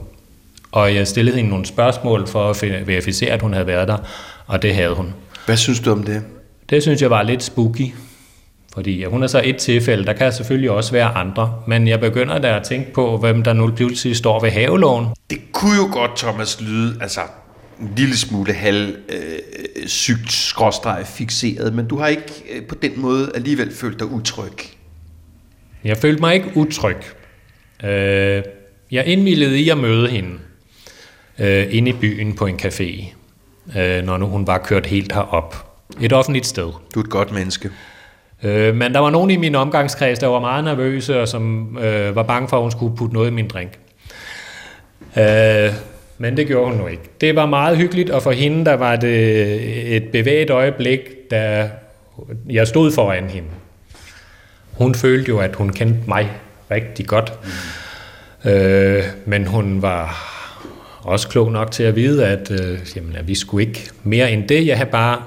og 0.73 0.95
jeg 0.95 1.07
stillede 1.07 1.37
hende 1.37 1.51
nogle 1.51 1.67
spørgsmål 1.67 2.27
for 2.27 2.51
at 2.51 2.87
verificere, 2.87 3.31
at 3.31 3.43
hun 3.43 3.53
havde 3.53 3.67
været 3.67 3.89
der, 3.89 3.97
og 4.47 4.63
det 4.63 4.75
havde 4.75 4.95
hun. 4.95 5.15
Hvad 5.47 5.57
synes 5.57 5.81
du 5.81 5.93
om 5.93 6.03
det? 6.03 6.23
Det 6.71 6.83
synes 6.83 7.03
jeg 7.03 7.11
var 7.11 7.23
lidt 7.23 7.43
spooky, 7.43 7.95
fordi 8.75 9.05
hun 9.05 9.23
er 9.23 9.27
så 9.27 9.41
et 9.45 9.57
tilfælde, 9.57 10.05
der 10.05 10.13
kan 10.13 10.33
selvfølgelig 10.33 10.71
også 10.71 10.93
være 10.93 11.09
andre, 11.09 11.55
men 11.67 11.89
jeg 11.89 12.01
begynder 12.01 12.39
da 12.39 12.57
at 12.57 12.63
tænke 12.63 12.93
på, 12.93 13.17
hvem 13.17 13.43
der 13.43 13.53
nu 13.53 13.71
pludselig 13.71 14.17
står 14.17 14.41
ved 14.41 14.51
havelån. 14.51 15.07
Det 15.31 15.39
kunne 15.53 15.77
jo 15.77 15.89
godt, 15.93 16.17
Thomas, 16.17 16.61
lyde, 16.61 16.97
altså 17.01 17.21
en 17.81 17.93
lille 17.97 18.17
smule 18.17 18.53
halv 18.53 18.97
øh, 19.09 19.87
sygt 19.87 20.33
skråstreg 20.33 21.07
fixeret, 21.07 21.75
men 21.75 21.87
du 21.87 21.99
har 21.99 22.07
ikke 22.07 22.33
øh, 22.53 22.67
på 22.67 22.75
den 22.75 23.01
måde 23.01 23.33
alligevel 23.35 23.75
følt 23.75 23.99
dig 23.99 24.07
utryg. 24.07 24.53
Jeg 25.85 25.97
følte 25.97 26.21
mig 26.21 26.35
ikke 26.35 26.51
utryg. 26.55 26.97
Øh, 27.85 28.43
jeg 28.91 29.07
indvildede 29.07 29.61
i 29.61 29.69
at 29.69 29.79
møde 29.79 30.09
hende 30.09 30.39
øh, 31.39 31.67
inde 31.71 31.91
i 31.91 31.93
byen 31.93 32.35
på 32.35 32.47
en 32.47 32.61
café, 32.63 33.15
øh, 33.79 34.05
når 34.05 34.17
nu 34.17 34.27
hun 34.27 34.47
var 34.47 34.59
kørt 34.59 34.87
helt 34.87 35.13
herop. 35.13 35.71
Et 36.01 36.13
offentligt 36.13 36.47
sted. 36.47 36.73
Du 36.95 37.01
er 37.01 37.05
et 37.05 37.11
godt 37.11 37.33
menneske. 37.33 37.71
Øh, 38.43 38.75
men 38.75 38.95
der 38.95 38.99
var 38.99 39.11
nogen 39.11 39.31
i 39.31 39.37
min 39.37 39.55
omgangskreds, 39.55 40.19
der 40.19 40.27
var 40.27 40.41
meget 40.41 40.65
nervøse, 40.65 41.21
og 41.21 41.29
som 41.29 41.79
øh, 41.79 42.17
var 42.17 42.23
bange 42.23 42.49
for, 42.49 42.57
at 42.57 42.63
hun 42.63 42.71
skulle 42.71 42.97
putte 42.97 43.15
noget 43.15 43.31
i 43.31 43.33
min 43.33 43.49
drink. 43.49 43.79
Øh, 45.19 45.75
men 46.19 46.37
det 46.37 46.47
gjorde 46.47 46.71
hun 46.71 46.81
nu 46.81 46.87
ikke. 46.87 47.03
Det 47.21 47.37
var 47.37 47.47
meget 47.47 47.77
hyggeligt, 47.77 48.11
og 48.11 48.23
for 48.23 48.31
hende 48.31 48.65
der 48.65 48.75
var 48.75 48.97
det 48.97 49.97
et 49.97 50.09
bevæget 50.09 50.51
øjeblik, 50.51 51.01
da 51.31 51.71
jeg 52.51 52.67
stod 52.67 52.93
foran 52.93 53.25
hende. 53.25 53.49
Hun 54.73 54.95
følte 54.95 55.29
jo, 55.29 55.39
at 55.39 55.57
hun 55.57 55.69
kendte 55.69 56.01
mig 56.07 56.31
rigtig 56.71 57.07
godt. 57.07 57.33
Mm. 58.45 58.51
Øh, 58.51 59.05
men 59.27 59.47
hun 59.47 59.83
var 59.83 60.31
også 61.03 61.29
klog 61.29 61.53
nok 61.53 61.71
til 61.71 61.83
at 61.83 61.97
vide, 61.97 62.27
at, 62.27 62.51
øh, 62.51 62.79
jamen, 62.97 63.17
at 63.17 63.29
vi 63.29 63.35
skulle 63.35 63.67
ikke 63.67 63.91
mere 64.03 64.33
end 64.33 64.49
det. 64.49 64.67
Jeg 64.67 64.77
havde 64.77 64.91
bare 64.91 65.23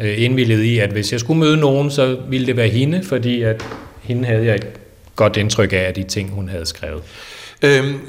øh, 0.00 0.22
indvillet 0.22 0.62
i, 0.62 0.78
at 0.78 0.90
hvis 0.90 1.12
jeg 1.12 1.20
skulle 1.20 1.40
møde 1.40 1.56
nogen, 1.56 1.90
så 1.90 2.18
ville 2.28 2.46
det 2.46 2.56
være 2.56 2.68
hende, 2.68 3.02
fordi 3.04 3.42
at 3.42 3.64
hende 4.02 4.24
havde 4.24 4.44
jeg 4.44 4.54
et 4.54 4.66
godt 5.16 5.36
indtryk 5.36 5.72
af, 5.72 5.76
af 5.76 5.94
de 5.94 6.02
ting, 6.02 6.30
hun 6.30 6.48
havde 6.48 6.66
skrevet. 6.66 7.02
Øhm, 7.62 8.00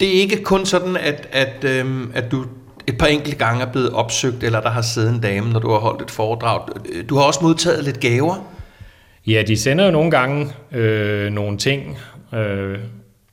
det 0.00 0.08
er 0.08 0.20
ikke 0.20 0.42
kun 0.42 0.66
sådan, 0.66 0.96
at, 0.96 1.28
at, 1.32 1.64
øhm, 1.64 2.12
at 2.14 2.30
du 2.30 2.44
et 2.86 2.98
par 2.98 3.06
enkelte 3.06 3.36
gange 3.36 3.62
er 3.62 3.72
blevet 3.72 3.90
opsøgt, 3.90 4.44
eller 4.44 4.60
der 4.60 4.70
har 4.70 4.82
siddet 4.82 5.14
en 5.14 5.20
dame, 5.20 5.52
når 5.52 5.60
du 5.60 5.70
har 5.70 5.78
holdt 5.78 6.02
et 6.02 6.10
foredrag. 6.10 6.68
Du 7.08 7.16
har 7.16 7.22
også 7.22 7.40
modtaget 7.42 7.84
lidt 7.84 8.00
gaver. 8.00 8.50
Ja, 9.26 9.42
de 9.46 9.56
sender 9.56 9.84
jo 9.84 9.90
nogle 9.90 10.10
gange 10.10 10.52
øh, 10.72 11.32
nogle 11.32 11.58
ting, 11.58 11.98
øh, 12.34 12.78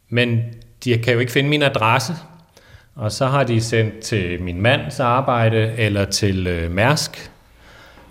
men 0.10 0.40
de 0.84 0.98
kan 0.98 1.14
jo 1.14 1.20
ikke 1.20 1.32
finde 1.32 1.50
min 1.50 1.64
adresse. 1.64 2.14
Og 2.96 3.12
så 3.12 3.28
har 3.28 3.44
de 3.44 3.62
sendt 3.62 4.00
til 4.00 4.42
min 4.42 4.62
mands 4.62 5.00
arbejde 5.00 5.74
eller 5.78 6.06
til 6.06 6.48
øh, 6.48 6.72
Mærsk, 6.72 7.32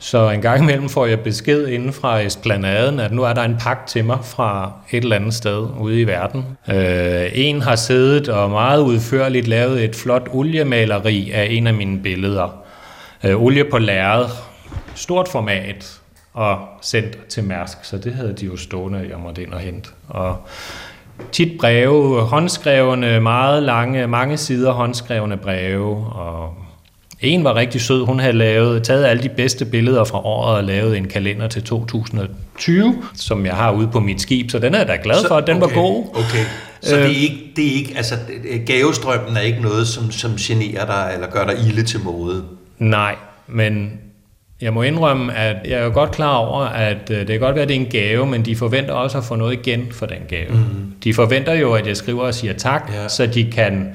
så 0.02 0.30
en 0.30 0.42
gang 0.42 0.62
imellem 0.62 0.88
får 0.88 1.06
jeg 1.06 1.20
besked 1.20 1.68
inden 1.68 1.92
fra 1.92 2.20
Esplanaden, 2.20 3.00
at 3.00 3.12
nu 3.12 3.22
er 3.22 3.32
der 3.32 3.42
en 3.42 3.56
pakke 3.60 3.82
til 3.86 4.04
mig 4.04 4.18
fra 4.22 4.72
et 4.90 5.02
eller 5.02 5.16
andet 5.16 5.34
sted 5.34 5.66
ude 5.80 6.00
i 6.00 6.04
verden. 6.04 6.44
Øh, 6.70 7.30
en 7.34 7.62
har 7.62 7.76
siddet 7.76 8.28
og 8.28 8.50
meget 8.50 8.82
udførligt 8.82 9.48
lavet 9.48 9.84
et 9.84 9.96
flot 9.96 10.28
oliemaleri 10.32 11.30
af 11.30 11.46
en 11.50 11.66
af 11.66 11.74
mine 11.74 11.98
billeder. 12.02 12.64
Øh, 13.24 13.42
olie 13.42 13.64
på 13.64 13.78
lærred, 13.78 14.26
stort 14.94 15.28
format, 15.28 16.00
og 16.34 16.58
sendt 16.82 17.26
til 17.28 17.44
Mærsk, 17.44 17.84
så 17.84 17.98
det 17.98 18.14
havde 18.14 18.32
de 18.32 18.46
jo 18.46 18.56
stående, 18.56 19.06
jeg 19.10 19.18
måtte 19.18 19.42
ind 19.42 19.52
og 19.52 19.60
hente. 19.60 19.90
Og 20.08 20.36
tit 21.32 21.58
breve, 21.60 22.20
håndskrevne, 22.20 23.20
meget 23.20 23.62
lange, 23.62 24.06
mange 24.06 24.36
sider 24.36 24.72
håndskrevne 24.72 25.36
breve, 25.36 26.06
og 26.12 26.54
en 27.20 27.44
var 27.44 27.54
rigtig 27.54 27.80
sød. 27.80 28.04
Hun 28.04 28.20
havde 28.20 28.32
lavet, 28.32 28.82
taget 28.82 29.04
alle 29.04 29.22
de 29.22 29.28
bedste 29.28 29.64
billeder 29.64 30.04
fra 30.04 30.26
året 30.26 30.56
og 30.56 30.64
lavet 30.64 30.96
en 30.96 31.08
kalender 31.08 31.48
til 31.48 31.62
2020, 31.62 33.02
som 33.14 33.46
jeg 33.46 33.54
har 33.54 33.72
ude 33.72 33.88
på 33.88 34.00
mit 34.00 34.20
skib, 34.20 34.50
så 34.50 34.58
den 34.58 34.74
er 34.74 34.78
jeg 34.78 34.88
da 34.88 34.98
glad 35.02 35.28
for. 35.28 35.40
Den 35.40 35.62
okay, 35.62 35.74
var 35.74 35.82
god. 35.82 36.04
Okay. 36.14 36.44
Så 36.80 36.96
øh, 36.96 37.02
det, 37.02 37.10
er 37.10 37.22
ikke, 37.22 37.52
det 37.56 37.66
er 37.66 37.72
ikke, 37.72 37.92
altså 37.96 38.14
gavestrømmen 38.66 39.36
er 39.36 39.40
ikke 39.40 39.62
noget, 39.62 39.86
som, 39.86 40.10
som 40.10 40.36
generer 40.36 40.86
dig 40.86 41.10
eller 41.14 41.30
gør 41.30 41.46
dig 41.46 41.54
ilde 41.66 41.82
til 41.82 42.00
mode? 42.00 42.44
Nej, 42.78 43.14
men 43.46 43.92
jeg 44.60 44.72
må 44.72 44.82
indrømme, 44.82 45.34
at 45.34 45.56
jeg 45.64 45.78
er 45.78 45.84
jo 45.84 45.90
godt 45.94 46.10
klar 46.10 46.36
over, 46.36 46.60
at 46.64 47.10
øh, 47.10 47.18
det 47.18 47.26
kan 47.26 47.40
godt 47.40 47.54
være, 47.54 47.62
at 47.62 47.68
det 47.68 47.76
er 47.76 47.80
en 47.80 47.90
gave, 47.90 48.26
men 48.26 48.44
de 48.44 48.56
forventer 48.56 48.92
også 48.92 49.18
at 49.18 49.24
få 49.24 49.36
noget 49.36 49.52
igen 49.52 49.86
for 49.92 50.06
den 50.06 50.18
gave. 50.28 50.50
Mm. 50.50 50.92
De 51.04 51.14
forventer 51.14 51.54
jo, 51.54 51.72
at 51.72 51.86
jeg 51.86 51.96
skriver 51.96 52.22
og 52.22 52.34
siger 52.34 52.52
tak, 52.52 52.90
ja. 52.94 53.08
så 53.08 53.26
de 53.26 53.50
kan 53.52 53.92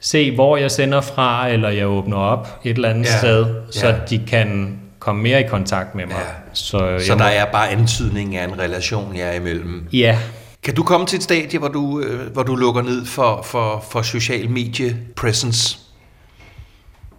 se, 0.00 0.34
hvor 0.34 0.56
jeg 0.56 0.70
sender 0.70 1.00
fra, 1.00 1.48
eller 1.48 1.68
jeg 1.68 1.86
åbner 1.86 2.16
op 2.16 2.60
et 2.64 2.76
eller 2.76 2.88
andet 2.88 3.04
ja, 3.04 3.18
sted, 3.18 3.46
så 3.70 3.88
ja. 3.88 3.94
de 4.10 4.18
kan 4.26 4.78
komme 4.98 5.22
mere 5.22 5.40
i 5.40 5.46
kontakt 5.48 5.94
med 5.94 6.06
mig. 6.06 6.16
Ja. 6.16 6.52
Så, 6.52 6.78
så 6.98 7.12
der 7.12 7.18
må... 7.18 7.24
er 7.24 7.44
bare 7.52 7.68
antydning 7.68 8.36
af 8.36 8.44
en 8.44 8.58
relation 8.58 9.16
jer 9.16 9.32
imellem? 9.32 9.88
Ja. 9.92 10.18
Kan 10.62 10.74
du 10.74 10.82
komme 10.82 11.06
til 11.06 11.16
et 11.16 11.22
stadie, 11.22 11.58
hvor 11.58 11.68
du, 11.68 12.00
øh, 12.00 12.32
hvor 12.32 12.42
du 12.42 12.56
lukker 12.56 12.82
ned 12.82 13.06
for, 13.06 13.42
for, 13.42 13.84
for 13.90 14.02
social 14.02 14.50
medie 14.50 14.96
presence? 15.16 15.78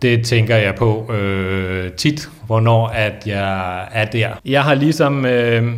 Det 0.02 0.26
tænker 0.26 0.56
jeg 0.56 0.76
på 0.76 1.14
øh, 1.14 1.92
tit, 1.92 2.30
hvornår 2.46 2.88
at 2.88 3.24
jeg 3.26 3.88
er 3.92 4.06
der. 4.06 4.30
Jeg 4.46 4.64
har 4.64 4.74
ligesom 4.74 5.26
øh, 5.26 5.74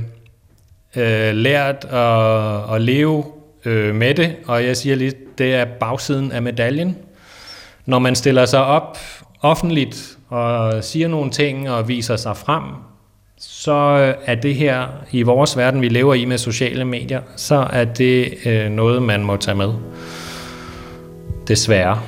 øh, 0.96 1.34
lært 1.34 1.86
at, 1.86 2.76
at 2.76 2.82
leve 2.82 3.24
øh, 3.66 3.96
med 3.96 4.16
det, 4.16 4.36
og 4.48 4.66
jeg 4.66 4.78
siger 4.78 4.96
lige, 4.96 5.14
det 5.38 5.56
er 5.56 5.66
bagsiden 5.66 6.32
af 6.32 6.42
medaljen. 6.42 6.98
Når 7.86 8.00
man 8.00 8.16
stiller 8.16 8.46
sig 8.46 8.66
op 8.66 8.98
offentligt 9.42 10.18
og 10.30 10.84
siger 10.84 11.08
nogle 11.08 11.32
ting 11.32 11.70
og 11.70 11.88
viser 11.88 12.16
sig 12.16 12.38
frem, 12.38 12.64
så 13.38 13.74
øh, 13.74 14.14
er 14.26 14.36
det 14.36 14.56
her 14.56 14.88
i 15.12 15.22
vores 15.22 15.58
verden, 15.58 15.82
vi 15.82 15.90
lever 15.90 16.14
i 16.14 16.26
med 16.26 16.38
sociale 16.38 16.86
medier, 16.86 17.22
så 17.36 17.68
er 17.74 17.86
det 17.86 18.34
øh, 18.46 18.70
noget, 18.70 19.04
man 19.04 19.24
må 19.24 19.38
tage 19.38 19.56
med. 19.56 19.74
Desværre. 21.48 22.02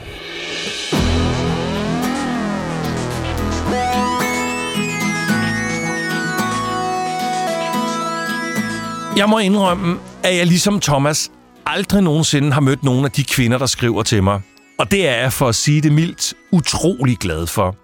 Jeg 9.17 9.29
må 9.29 9.39
indrømme, 9.39 10.00
at 10.24 10.38
jeg 10.38 10.45
ligesom 10.45 10.79
Thomas 10.79 11.31
aldrig 11.65 12.03
nogensinde 12.03 12.51
har 12.51 12.62
mødt 12.62 12.84
nogen 12.84 13.05
af 13.05 13.12
de 13.12 13.24
kvinder, 13.24 13.58
der 13.58 13.65
skriver 13.65 14.03
til 14.03 14.24
mig. 14.24 14.41
Og 14.77 14.91
det 14.91 15.08
er 15.08 15.15
jeg, 15.15 15.34
for 15.34 15.48
at 15.48 15.55
sige 15.55 15.82
det 15.82 15.91
mildt, 15.91 16.34
utrolig 16.51 17.17
glad 17.17 17.48
for. 17.48 17.75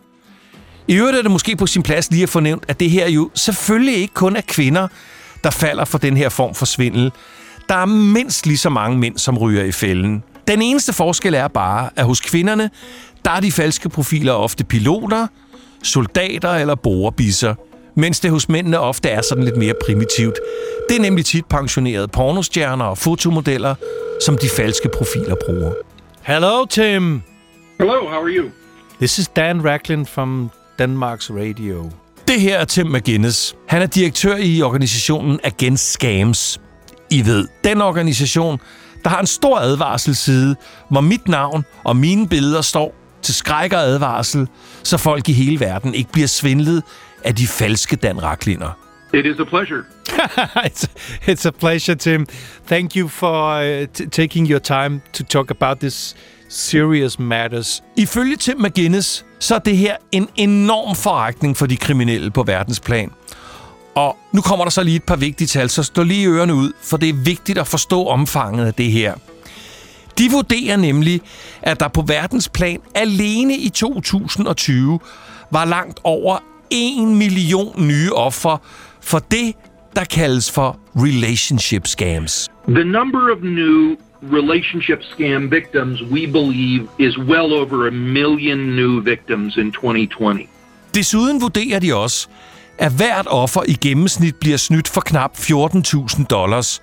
I 0.88 0.96
øvrigt 0.96 1.18
er 1.18 1.22
det 1.22 1.32
måske 1.32 1.56
på 1.56 1.68
sin 1.68 1.84
plads 1.84 2.12
lige 2.12 2.24
at 2.24 2.30
fornævnt, 2.30 2.64
at 2.68 2.80
det 2.80 2.90
her 2.90 3.10
jo 3.10 3.30
selvfølgelig 3.36 3.96
ikke 3.96 4.14
kun 4.14 4.36
er 4.36 4.42
kvinder, 4.48 4.88
der 5.44 5.50
falder 5.50 5.86
for 5.86 5.98
den 5.98 6.18
her 6.18 6.30
form 6.30 6.56
for 6.56 6.66
svindel. 6.66 7.12
Der 7.70 7.76
er 7.76 7.86
mindst 7.86 8.46
lige 8.46 8.58
så 8.58 8.70
mange 8.70 8.98
mænd, 8.98 9.18
som 9.18 9.38
ryger 9.38 9.64
i 9.64 9.72
fælden. 9.72 10.24
Den 10.48 10.62
eneste 10.62 10.94
forskel 10.94 11.34
er 11.34 11.48
bare, 11.48 11.90
at 11.96 12.06
hos 12.06 12.22
kvinderne, 12.22 12.70
der 13.26 13.32
er 13.32 13.40
de 13.40 13.52
falske 13.52 13.90
profiler 13.90 14.34
ofte 14.34 14.64
piloter, 14.64 15.28
soldater 15.84 16.52
eller 16.52 16.76
borebisser– 16.76 17.56
mens 18.00 18.20
det 18.20 18.32
hos 18.32 18.50
mændene 18.50 18.80
ofte 18.80 19.10
er 19.10 19.22
sådan 19.22 19.44
lidt 19.44 19.58
mere 19.58 19.74
primitivt. 19.86 20.36
Det 20.90 20.98
er 20.98 21.02
nemlig 21.02 21.26
tit 21.26 21.46
pensionerede 21.46 22.08
pornostjerner 22.08 22.86
og 22.86 22.98
fotomodeller, 22.98 23.76
som 24.26 24.38
de 24.38 24.50
falske 24.50 24.90
profiler 24.98 25.36
bruger. 25.46 25.72
Hello, 26.22 26.66
Tim. 26.66 27.22
Hello, 27.78 28.10
how 28.10 28.22
are 28.22 28.30
you? 28.30 28.50
This 28.98 29.20
is 29.20 29.28
Dan 29.28 29.66
Racklin 29.66 30.06
from 30.06 30.52
Danmarks 30.80 31.32
Radio. 31.32 31.92
Det 32.28 32.42
her 32.42 32.58
er 32.58 32.66
Tim 32.66 32.88
McGinnis. 32.88 33.56
Han 33.68 33.82
er 33.82 33.86
direktør 33.86 34.36
i 34.36 34.62
organisationen 34.62 35.40
Against 35.44 35.92
Scams. 35.92 36.62
I 37.12 37.26
ved, 37.26 37.48
den 37.64 37.82
organisation, 37.82 38.60
der 39.04 39.10
har 39.10 39.20
en 39.20 39.28
stor 39.28 39.58
advarselsside, 39.58 40.56
hvor 40.90 41.02
mit 41.02 41.28
navn 41.28 41.66
og 41.84 41.96
mine 41.96 42.28
billeder 42.28 42.62
står 42.62 42.96
til 43.22 43.34
skræk 43.34 43.74
og 43.74 43.80
advarsel, 43.80 44.48
så 44.84 44.98
folk 44.98 45.30
i 45.30 45.34
hele 45.34 45.60
verden 45.60 45.94
ikke 45.94 46.12
bliver 46.12 46.28
svindlet 46.28 46.84
af 47.24 47.36
de 47.36 47.48
falske 47.48 47.96
Dan 47.96 48.24
Rakliner. 48.24 48.72
It 49.14 49.26
is 49.26 49.40
a 49.40 49.44
pleasure. 49.44 49.84
it's, 50.68 50.88
it's 51.28 51.48
a 51.48 51.52
pleasure, 51.52 51.96
Tim. 51.96 52.26
Thank 52.68 52.96
you 52.96 53.08
for 53.08 53.62
uh, 53.62 53.86
taking 54.12 54.50
your 54.50 54.60
time 54.60 55.02
to 55.14 55.24
talk 55.24 55.52
about 55.52 55.80
this 55.80 56.16
serious 56.50 57.20
matters. 57.20 57.84
Ifølge 57.98 58.36
Tim 58.36 58.62
McGinnis, 58.62 59.26
så 59.40 59.56
er 59.56 59.60
det 59.60 59.78
her 59.78 59.96
en 60.12 60.30
enorm 60.36 60.96
forretning 60.96 61.58
for 61.58 61.66
de 61.66 61.78
kriminelle 61.78 62.32
på 62.32 62.44
verdensplan. 62.44 63.12
Og 63.96 64.18
nu 64.32 64.42
kommer 64.42 64.66
der 64.66 64.70
så 64.70 64.84
lige 64.84 64.96
et 64.96 65.04
par 65.04 65.16
vigtige 65.16 65.48
tal, 65.48 65.70
så 65.70 65.84
stå 65.84 66.04
lige 66.04 66.28
ørerne 66.28 66.54
ud, 66.54 66.72
for 66.82 66.98
det 66.98 67.10
er 67.10 67.14
vigtigt 67.14 67.58
at 67.58 67.68
forstå 67.68 68.06
omfanget 68.08 68.66
af 68.66 68.74
det 68.74 68.92
her. 68.92 69.14
De 70.18 70.32
vurderer 70.32 70.78
nemlig, 70.78 71.22
at 71.62 71.80
der 71.80 71.88
på 71.88 72.02
verdensplan 72.02 72.80
alene 72.96 73.58
i 73.58 73.70
2020 73.70 75.00
var 75.52 75.66
langt 75.66 76.00
over 76.04 76.38
1 76.72 77.18
million 77.18 77.74
nye 77.78 78.14
ofre 78.14 78.58
for 79.02 79.20
det, 79.20 79.56
der 79.96 80.04
kaldes 80.04 80.52
for 80.52 80.80
relationship 80.96 81.88
scams. 81.88 82.48
The 82.68 82.84
number 82.84 83.32
of 83.32 83.44
new 83.44 83.96
relationship 84.22 85.00
scam 85.04 85.50
victims, 85.50 86.04
we 86.04 86.28
believe, 86.28 86.88
is 87.00 87.18
well 87.18 87.54
over 87.54 87.88
a 87.88 87.92
million 87.92 88.58
new 88.76 89.02
victims 89.02 89.58
in 89.58 89.72
2020. 89.72 90.48
Desuden 90.96 91.42
vurderer 91.42 91.80
de 91.80 91.96
også, 91.96 92.28
at 92.78 92.92
hvert 92.92 93.28
offer 93.28 93.64
i 93.68 93.74
gennemsnit 93.74 94.36
bliver 94.36 94.58
snydt 94.58 94.88
for 94.88 95.02
knap 95.02 95.38
14.000 95.38 96.26
dollars, 96.26 96.82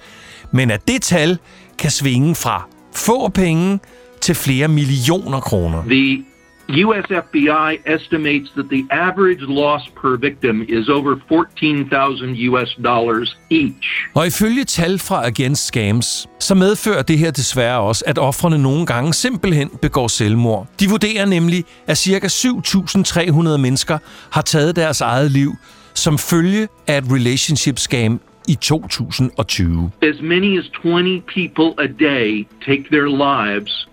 men 0.53 0.71
at 0.71 0.89
det 0.89 1.03
tal 1.03 1.39
kan 1.79 1.91
svinge 1.91 2.35
fra 2.35 2.69
få 2.95 3.29
penge 3.29 3.79
til 4.21 4.35
flere 4.35 4.69
millioner 4.69 5.41
kroner. 5.41 5.83
The 5.83 6.25
US 6.69 7.07
FBI 7.11 7.79
estimates 7.87 8.51
that 8.57 8.69
the 8.71 8.87
average 8.91 9.43
loss 9.43 9.89
per 10.03 10.17
victim 10.17 10.65
is 10.69 10.89
over 10.89 11.17
14,000 11.29 12.37
US 12.49 12.75
dollars 12.85 13.37
each. 13.51 13.87
Og 14.15 14.27
ifølge 14.27 14.65
tal 14.65 14.99
fra 14.99 15.27
Against 15.27 15.67
Scams, 15.67 16.27
så 16.41 16.55
medfører 16.55 17.03
det 17.03 17.19
her 17.19 17.31
desværre 17.31 17.81
også, 17.81 18.05
at 18.07 18.19
offrene 18.19 18.59
nogle 18.59 18.87
gange 18.87 19.15
simpelthen 19.15 19.71
begår 19.83 20.09
selvmord. 20.09 20.67
De 20.81 20.89
vurderer 20.89 21.27
nemlig, 21.27 21.65
at 21.87 21.99
ca. 21.99 22.27
7.300 22.27 23.57
mennesker 23.57 23.99
har 24.31 24.43
taget 24.43 24.77
deres 24.77 25.01
eget 25.01 25.31
liv 25.31 25.53
som 25.95 26.19
følge 26.19 26.69
af 26.87 26.99
et 26.99 27.05
relationship 27.11 27.79
scam 27.79 28.21
i 28.49 28.55
2020. 28.55 29.91
As 30.03 30.21
many 30.23 30.59
as 30.59 30.69
20 30.83 31.21
people 31.21 31.85
a 31.85 31.87
day 31.87 32.47
take 32.67 32.85
their 32.91 33.09
lives 33.09 33.89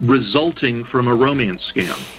resulting 0.00 0.86
from 0.86 1.08
a 1.08 1.14
romance 1.14 1.64
scam 1.64 2.17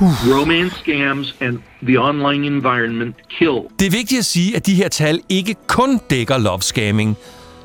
romance 0.00 0.76
scams 0.76 1.34
and 1.40 1.58
the 1.82 2.00
online 2.00 2.46
environment 2.46 3.16
kill. 3.38 3.60
Det 3.78 3.86
er 3.86 3.90
vigtigt 3.90 4.18
at 4.18 4.24
sige, 4.24 4.56
at 4.56 4.66
de 4.66 4.74
her 4.74 4.88
tal 4.88 5.20
ikke 5.28 5.54
kun 5.66 6.00
dækker 6.10 6.38
love 6.38 6.62
scamming. 6.62 7.16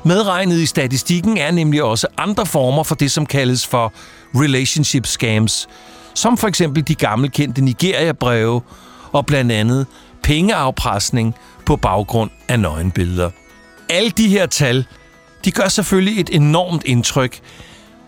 Medregnet 0.06 0.58
i 0.60 0.66
statistikken 0.66 1.38
er 1.38 1.52
nemlig 1.52 1.84
også 1.84 2.08
andre 2.18 2.46
former 2.46 2.84
for 2.84 2.96
det, 2.96 3.12
som 3.12 3.26
kaldes 3.26 3.68
for 3.68 3.94
relationship 4.36 5.06
scams, 5.06 5.68
som 6.16 6.38
for 6.38 6.48
eksempel 6.48 6.88
de 6.88 6.96
gammelkendte 6.96 7.62
Nigeria-breve 7.62 8.62
og 9.12 9.26
blandt 9.26 9.52
andet 9.52 9.86
pengeafpresning 10.24 11.36
på 11.66 11.76
baggrund 11.76 12.30
af 12.48 12.60
nøgenbilleder. 12.60 13.30
Alle 13.90 14.10
de 14.10 14.28
her 14.28 14.46
tal, 14.46 14.86
de 15.46 15.52
gør 15.52 15.68
selvfølgelig 15.68 16.20
et 16.20 16.30
enormt 16.34 16.84
indtryk, 16.84 17.40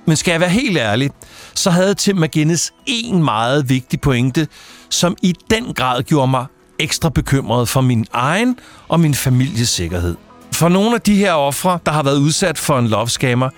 men 0.10 0.16
skal 0.16 0.32
jeg 0.32 0.39
være 0.39 0.50
helt 0.50 0.78
ærlig, 0.78 1.10
så 1.56 1.70
havde 1.70 1.94
Tim 1.94 2.18
McGinnis 2.18 2.74
en 2.86 3.24
meget 3.24 3.70
vigtig 3.70 4.01
pointe, 4.01 4.48
som 4.89 5.18
i 5.24 5.36
den 5.50 5.74
grad 5.74 6.04
gjorde 6.04 6.32
mig 6.32 6.46
ekstra 6.80 7.10
bekymret 7.10 7.70
for 7.70 7.82
min 7.82 8.06
egen 8.13 8.60
og 8.88 9.00
min 9.00 9.13
families 9.13 9.70
sikkerhed. 9.70 10.16
For 10.54 10.70
nogle 10.70 10.96
af 10.96 11.01
de 11.01 11.16
her 11.16 11.34
ofre, 11.34 11.80
der 11.86 11.92
har 11.92 12.04
været 12.04 12.18
udsat 12.18 12.58
for 12.58 12.80
en 12.80 12.88
love 12.88 13.10
scammer, 13.10 13.50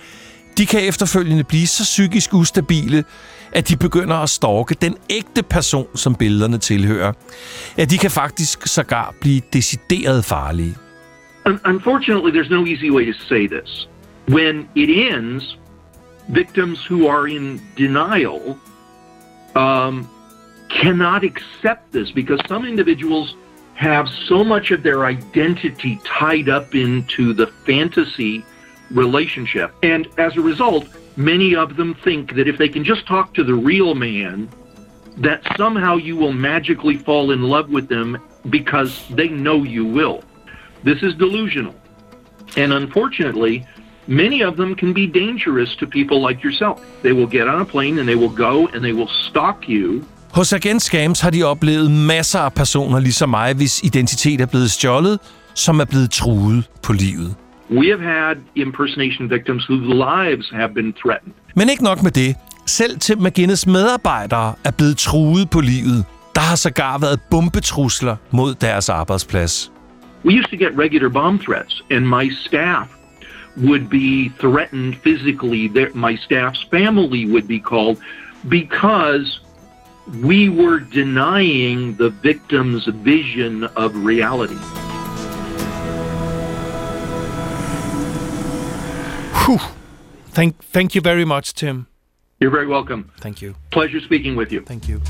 de 0.58 0.66
kan 0.66 0.80
efterfølgende 0.88 1.44
blive 1.44 1.66
så 1.66 1.82
psykisk 1.82 2.34
ustabile, 2.34 3.04
at 3.52 3.68
de 3.68 3.76
begynder 3.76 4.16
at 4.16 4.30
stalke 4.30 4.74
den 4.74 4.96
ægte 5.10 5.42
person, 5.42 5.86
som 5.96 6.14
billederne 6.14 6.58
tilhører. 6.58 7.12
Ja, 7.78 7.84
de 7.84 7.98
kan 7.98 8.10
faktisk 8.10 8.66
sågar 8.66 9.14
blive 9.20 9.40
decideret 9.52 10.24
farlige. 10.24 10.74
Unfortunately, 11.66 12.30
there's 12.30 12.50
no 12.50 12.64
easy 12.66 12.90
way 12.90 13.12
to 13.12 13.18
say 13.18 13.48
this. 13.48 13.88
When 14.28 14.68
it 14.74 14.90
ends, 15.12 15.58
victims 16.32 16.82
who 16.84 17.06
are 17.06 17.28
in 17.28 17.60
denial 17.76 18.58
um, 19.54 20.08
cannot 20.68 21.22
accept 21.22 21.92
this 21.92 22.10
because 22.10 22.40
some 22.48 22.64
individuals 22.64 23.36
have 23.74 24.08
so 24.26 24.42
much 24.42 24.70
of 24.70 24.82
their 24.82 25.04
identity 25.04 26.00
tied 26.04 26.48
up 26.48 26.74
into 26.74 27.32
the 27.32 27.46
fantasy 27.66 28.44
relationship. 28.90 29.72
And 29.82 30.08
as 30.18 30.36
a 30.36 30.40
result, 30.40 30.86
many 31.16 31.54
of 31.54 31.76
them 31.76 31.94
think 31.94 32.34
that 32.34 32.48
if 32.48 32.58
they 32.58 32.68
can 32.68 32.84
just 32.84 33.06
talk 33.06 33.34
to 33.34 33.44
the 33.44 33.54
real 33.54 33.94
man, 33.94 34.48
that 35.18 35.42
somehow 35.56 35.96
you 35.96 36.16
will 36.16 36.32
magically 36.32 36.96
fall 36.96 37.32
in 37.32 37.42
love 37.42 37.68
with 37.68 37.88
them 37.88 38.18
because 38.48 39.06
they 39.08 39.28
know 39.28 39.64
you 39.64 39.84
will. 39.84 40.24
This 40.82 41.02
is 41.02 41.14
delusional. 41.14 41.74
And 42.56 42.72
unfortunately, 42.72 43.66
many 44.06 44.44
of 44.44 44.54
them 44.54 44.74
can 44.74 44.94
be 44.94 45.06
dangerous 45.06 45.76
to 45.76 45.86
people 45.86 46.28
like 46.28 46.40
yourself. 46.44 46.78
They 47.02 47.12
will 47.12 47.30
get 47.38 47.48
on 47.48 47.60
a 47.60 47.64
plane 47.64 47.98
and 48.00 48.08
they 48.08 48.16
will 48.16 48.36
go 48.36 48.66
and 48.74 48.82
they 48.82 48.92
will 48.92 49.10
stalk 49.28 49.68
you. 49.68 50.04
Hos 50.32 50.52
Agent 50.52 50.82
Scams 50.82 51.20
har 51.20 51.30
de 51.30 51.42
oplevet 51.42 51.90
masser 51.90 52.38
af 52.38 52.52
personer 52.52 53.00
ligesom 53.00 53.28
mig, 53.30 53.54
hvis 53.54 53.82
identitet 53.82 54.40
er 54.40 54.46
blevet 54.46 54.70
stjålet, 54.70 55.18
som 55.54 55.80
er 55.80 55.84
blevet 55.84 56.10
truet 56.10 56.70
på 56.82 56.92
livet. 56.92 57.34
We 57.70 57.86
have 57.86 58.02
had 58.02 58.36
impersonation 58.54 59.30
victims 59.30 59.68
whose 59.70 59.86
lives 59.86 60.50
have 60.50 60.74
been 60.74 60.92
threatened. 60.92 61.34
Men 61.56 61.68
ikke 61.68 61.84
nok 61.84 62.02
med 62.02 62.10
det. 62.10 62.36
Selv 62.66 62.98
til 62.98 63.18
McGinnis 63.18 63.66
medarbejdere 63.66 64.54
er 64.64 64.70
blevet 64.70 64.96
truet 64.96 65.50
på 65.50 65.60
livet. 65.60 66.04
Der 66.34 66.40
har 66.40 66.56
sågar 66.56 66.98
været 66.98 67.20
bombetrusler 67.30 68.16
mod 68.30 68.54
deres 68.54 68.88
arbejdsplads. 68.88 69.72
We 70.24 70.34
used 70.38 70.50
to 70.50 70.56
get 70.56 70.78
regular 70.78 71.08
bomb 71.08 71.42
threats, 71.42 71.82
and 71.90 72.06
my 72.06 72.32
staff 72.32 72.88
would 73.56 73.88
be 73.88 74.28
threatened 74.30 74.96
physically. 74.98 75.68
My 75.94 76.16
staff's 76.16 76.62
family 76.64 77.26
would 77.26 77.46
be 77.46 77.60
called 77.60 78.00
because 78.48 79.40
we 80.22 80.48
were 80.48 80.80
denying 80.80 81.96
the 81.96 82.10
victim's 82.10 82.86
vision 82.86 83.64
of 83.64 83.94
reality. 83.96 84.58
Thank, 90.32 90.64
thank 90.64 90.94
you 90.94 91.02
very 91.02 91.26
much, 91.26 91.52
Tim. 91.52 91.88
You're 92.40 92.50
very 92.50 92.66
welcome. 92.66 93.12
Thank 93.20 93.42
you. 93.42 93.54
Pleasure 93.70 94.00
speaking 94.00 94.34
with 94.34 94.50
you. 94.50 94.62
Thank 94.62 94.88
you. 94.88 95.02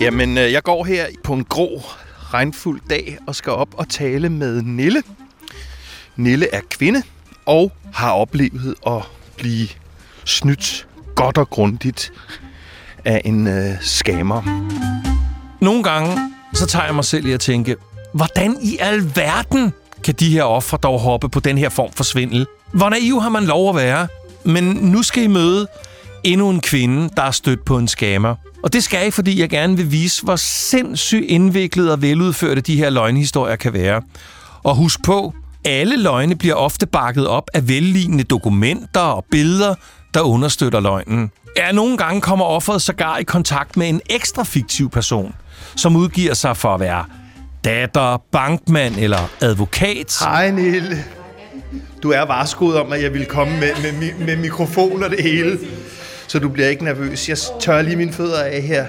Jamen, 0.00 0.38
øh, 0.38 0.52
jeg 0.52 0.62
går 0.62 0.84
her 0.84 1.06
på 1.24 1.32
en 1.32 1.44
grå, 1.44 1.82
regnfuld 2.32 2.80
dag 2.90 3.18
og 3.26 3.34
skal 3.34 3.52
op 3.52 3.68
og 3.76 3.88
tale 3.88 4.28
med 4.28 4.62
Nille. 4.62 5.02
Nille 6.16 6.54
er 6.54 6.60
kvinde 6.70 7.02
og 7.46 7.72
har 7.92 8.10
oplevet 8.12 8.74
at 8.86 9.02
blive 9.36 9.68
snydt 10.24 10.86
godt 11.14 11.38
og 11.38 11.50
grundigt 11.50 12.12
af 13.04 13.22
en 13.24 13.46
øh, 13.46 13.74
skammer. 13.80 14.42
Nogle 15.60 15.82
gange, 15.82 16.18
så 16.54 16.66
tager 16.66 16.84
jeg 16.84 16.94
mig 16.94 17.04
selv 17.04 17.26
i 17.26 17.32
at 17.32 17.40
tænke, 17.40 17.76
hvordan 18.14 18.56
i 18.62 18.76
alverden 18.80 19.72
kan 20.04 20.14
de 20.14 20.30
her 20.30 20.42
ofre 20.42 20.78
dog 20.82 21.00
hoppe 21.00 21.28
på 21.28 21.40
den 21.40 21.58
her 21.58 21.68
form 21.68 21.92
for 21.92 22.04
svindel? 22.04 22.46
Hvor 22.72 22.88
naiv 22.88 23.20
har 23.20 23.28
man 23.28 23.44
lov 23.44 23.68
at 23.68 23.76
være? 23.76 24.08
Men 24.44 24.64
nu 24.64 25.02
skal 25.02 25.22
I 25.22 25.26
møde 25.26 25.66
endnu 26.24 26.50
en 26.50 26.60
kvinde, 26.60 27.10
der 27.16 27.22
er 27.22 27.30
stødt 27.30 27.64
på 27.64 27.78
en 27.78 27.88
scammer. 27.88 28.34
Og 28.62 28.72
det 28.72 28.84
skal 28.84 29.02
jeg, 29.02 29.12
fordi 29.12 29.40
jeg 29.40 29.50
gerne 29.50 29.76
vil 29.76 29.92
vise, 29.92 30.22
hvor 30.22 30.36
sindssygt 30.36 31.24
indviklede 31.24 31.92
og 31.92 32.02
veludførte 32.02 32.60
de 32.60 32.76
her 32.76 32.90
løgnhistorier 32.90 33.56
kan 33.56 33.72
være. 33.72 34.02
Og 34.62 34.76
husk 34.76 35.04
på, 35.04 35.34
alle 35.64 36.02
løgne 36.02 36.36
bliver 36.36 36.54
ofte 36.54 36.86
bakket 36.86 37.26
op 37.26 37.50
af 37.54 37.68
vellignende 37.68 38.24
dokumenter 38.24 39.00
og 39.00 39.24
billeder, 39.30 39.74
der 40.14 40.20
understøtter 40.20 40.80
løgnen. 40.80 41.30
Ja, 41.56 41.72
nogle 41.72 41.96
gange 41.96 42.20
kommer 42.20 42.44
offeret 42.44 42.82
sågar 42.82 43.18
i 43.18 43.22
kontakt 43.22 43.76
med 43.76 43.88
en 43.88 44.00
ekstra 44.10 44.42
fiktiv 44.42 44.90
person, 44.90 45.34
som 45.76 45.96
udgiver 45.96 46.34
sig 46.34 46.56
for 46.56 46.74
at 46.74 46.80
være 46.80 47.04
datter, 47.64 48.22
bankmand 48.32 48.94
eller 48.98 49.30
advokat. 49.40 50.16
Hej, 50.20 50.50
Nille. 50.50 51.04
Du 52.02 52.10
er 52.10 52.22
varskoet 52.22 52.80
om, 52.80 52.92
at 52.92 53.02
jeg 53.02 53.14
vil 53.14 53.26
komme 53.26 53.60
med, 53.60 53.70
med, 53.82 53.92
med, 53.92 54.26
med 54.26 54.36
mikrofon 54.36 55.02
og 55.02 55.10
det 55.10 55.22
hele. 55.22 55.58
Så 56.34 56.40
du 56.40 56.48
bliver 56.48 56.68
ikke 56.68 56.84
nervøs. 56.84 57.28
Jeg 57.28 57.38
tør 57.60 57.82
lige 57.82 57.96
mine 57.96 58.12
fødder 58.12 58.42
af 58.42 58.62
her. 58.62 58.86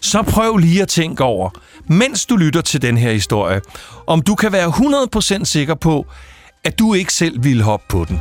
Så 0.00 0.22
prøv 0.22 0.56
lige 0.56 0.82
at 0.82 0.88
tænke 0.88 1.24
over, 1.24 1.50
mens 1.86 2.26
du 2.26 2.36
lytter 2.36 2.60
til 2.60 2.82
den 2.82 2.96
her 2.96 3.12
historie, 3.12 3.60
om 4.06 4.22
du 4.22 4.34
kan 4.34 4.52
være 4.52 4.68
100% 5.40 5.44
sikker 5.44 5.74
på, 5.74 6.06
at 6.64 6.78
du 6.78 6.94
ikke 6.94 7.12
selv 7.12 7.44
ville 7.44 7.62
hoppe 7.62 7.86
på 7.88 8.04
den. 8.08 8.20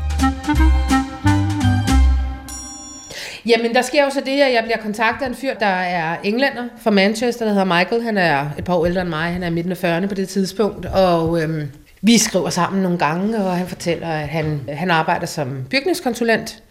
Jamen, 3.46 3.76
der 3.76 3.82
sker 3.82 4.04
jo 4.04 4.10
så 4.10 4.22
det, 4.26 4.42
at 4.42 4.54
jeg 4.54 4.63
bliver 4.63 4.78
kontaktet 4.78 5.26
af 5.26 5.30
en 5.30 5.36
fyr, 5.36 5.54
der 5.54 5.66
er 5.66 6.18
englænder 6.24 6.63
fra 6.84 6.92
Manchester, 6.92 7.46
der 7.46 7.52
hedder 7.52 7.78
Michael. 7.78 8.04
Han 8.04 8.18
er 8.18 8.50
et 8.58 8.63
par 8.63 8.74
år 8.74 8.86
ældre 8.86 9.02
end 9.02 9.10
mig. 9.10 9.34
Han 9.34 9.44
er 9.44 9.50
midten 9.50 9.72
af 9.72 9.84
40'erne 9.84 10.08
på 10.08 10.16
det 10.16 10.30
tidspunkt. 10.30 10.86
Og 10.86 11.42
øhm, 11.42 11.72
vi 12.02 12.18
skriver 12.18 12.50
sammen 12.50 12.84
nogle 12.84 12.98
gange, 12.98 13.38
og 13.38 13.58
han 13.58 13.68
fortæller, 13.68 14.08
at 14.08 14.28
han, 14.28 14.62
han 14.70 14.92
arbejder 14.92 15.26
som 15.26 15.63
bygningskonsulent. 15.70 16.63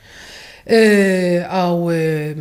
Øh, 0.71 1.43
og 1.51 1.97
øh, 1.97 2.37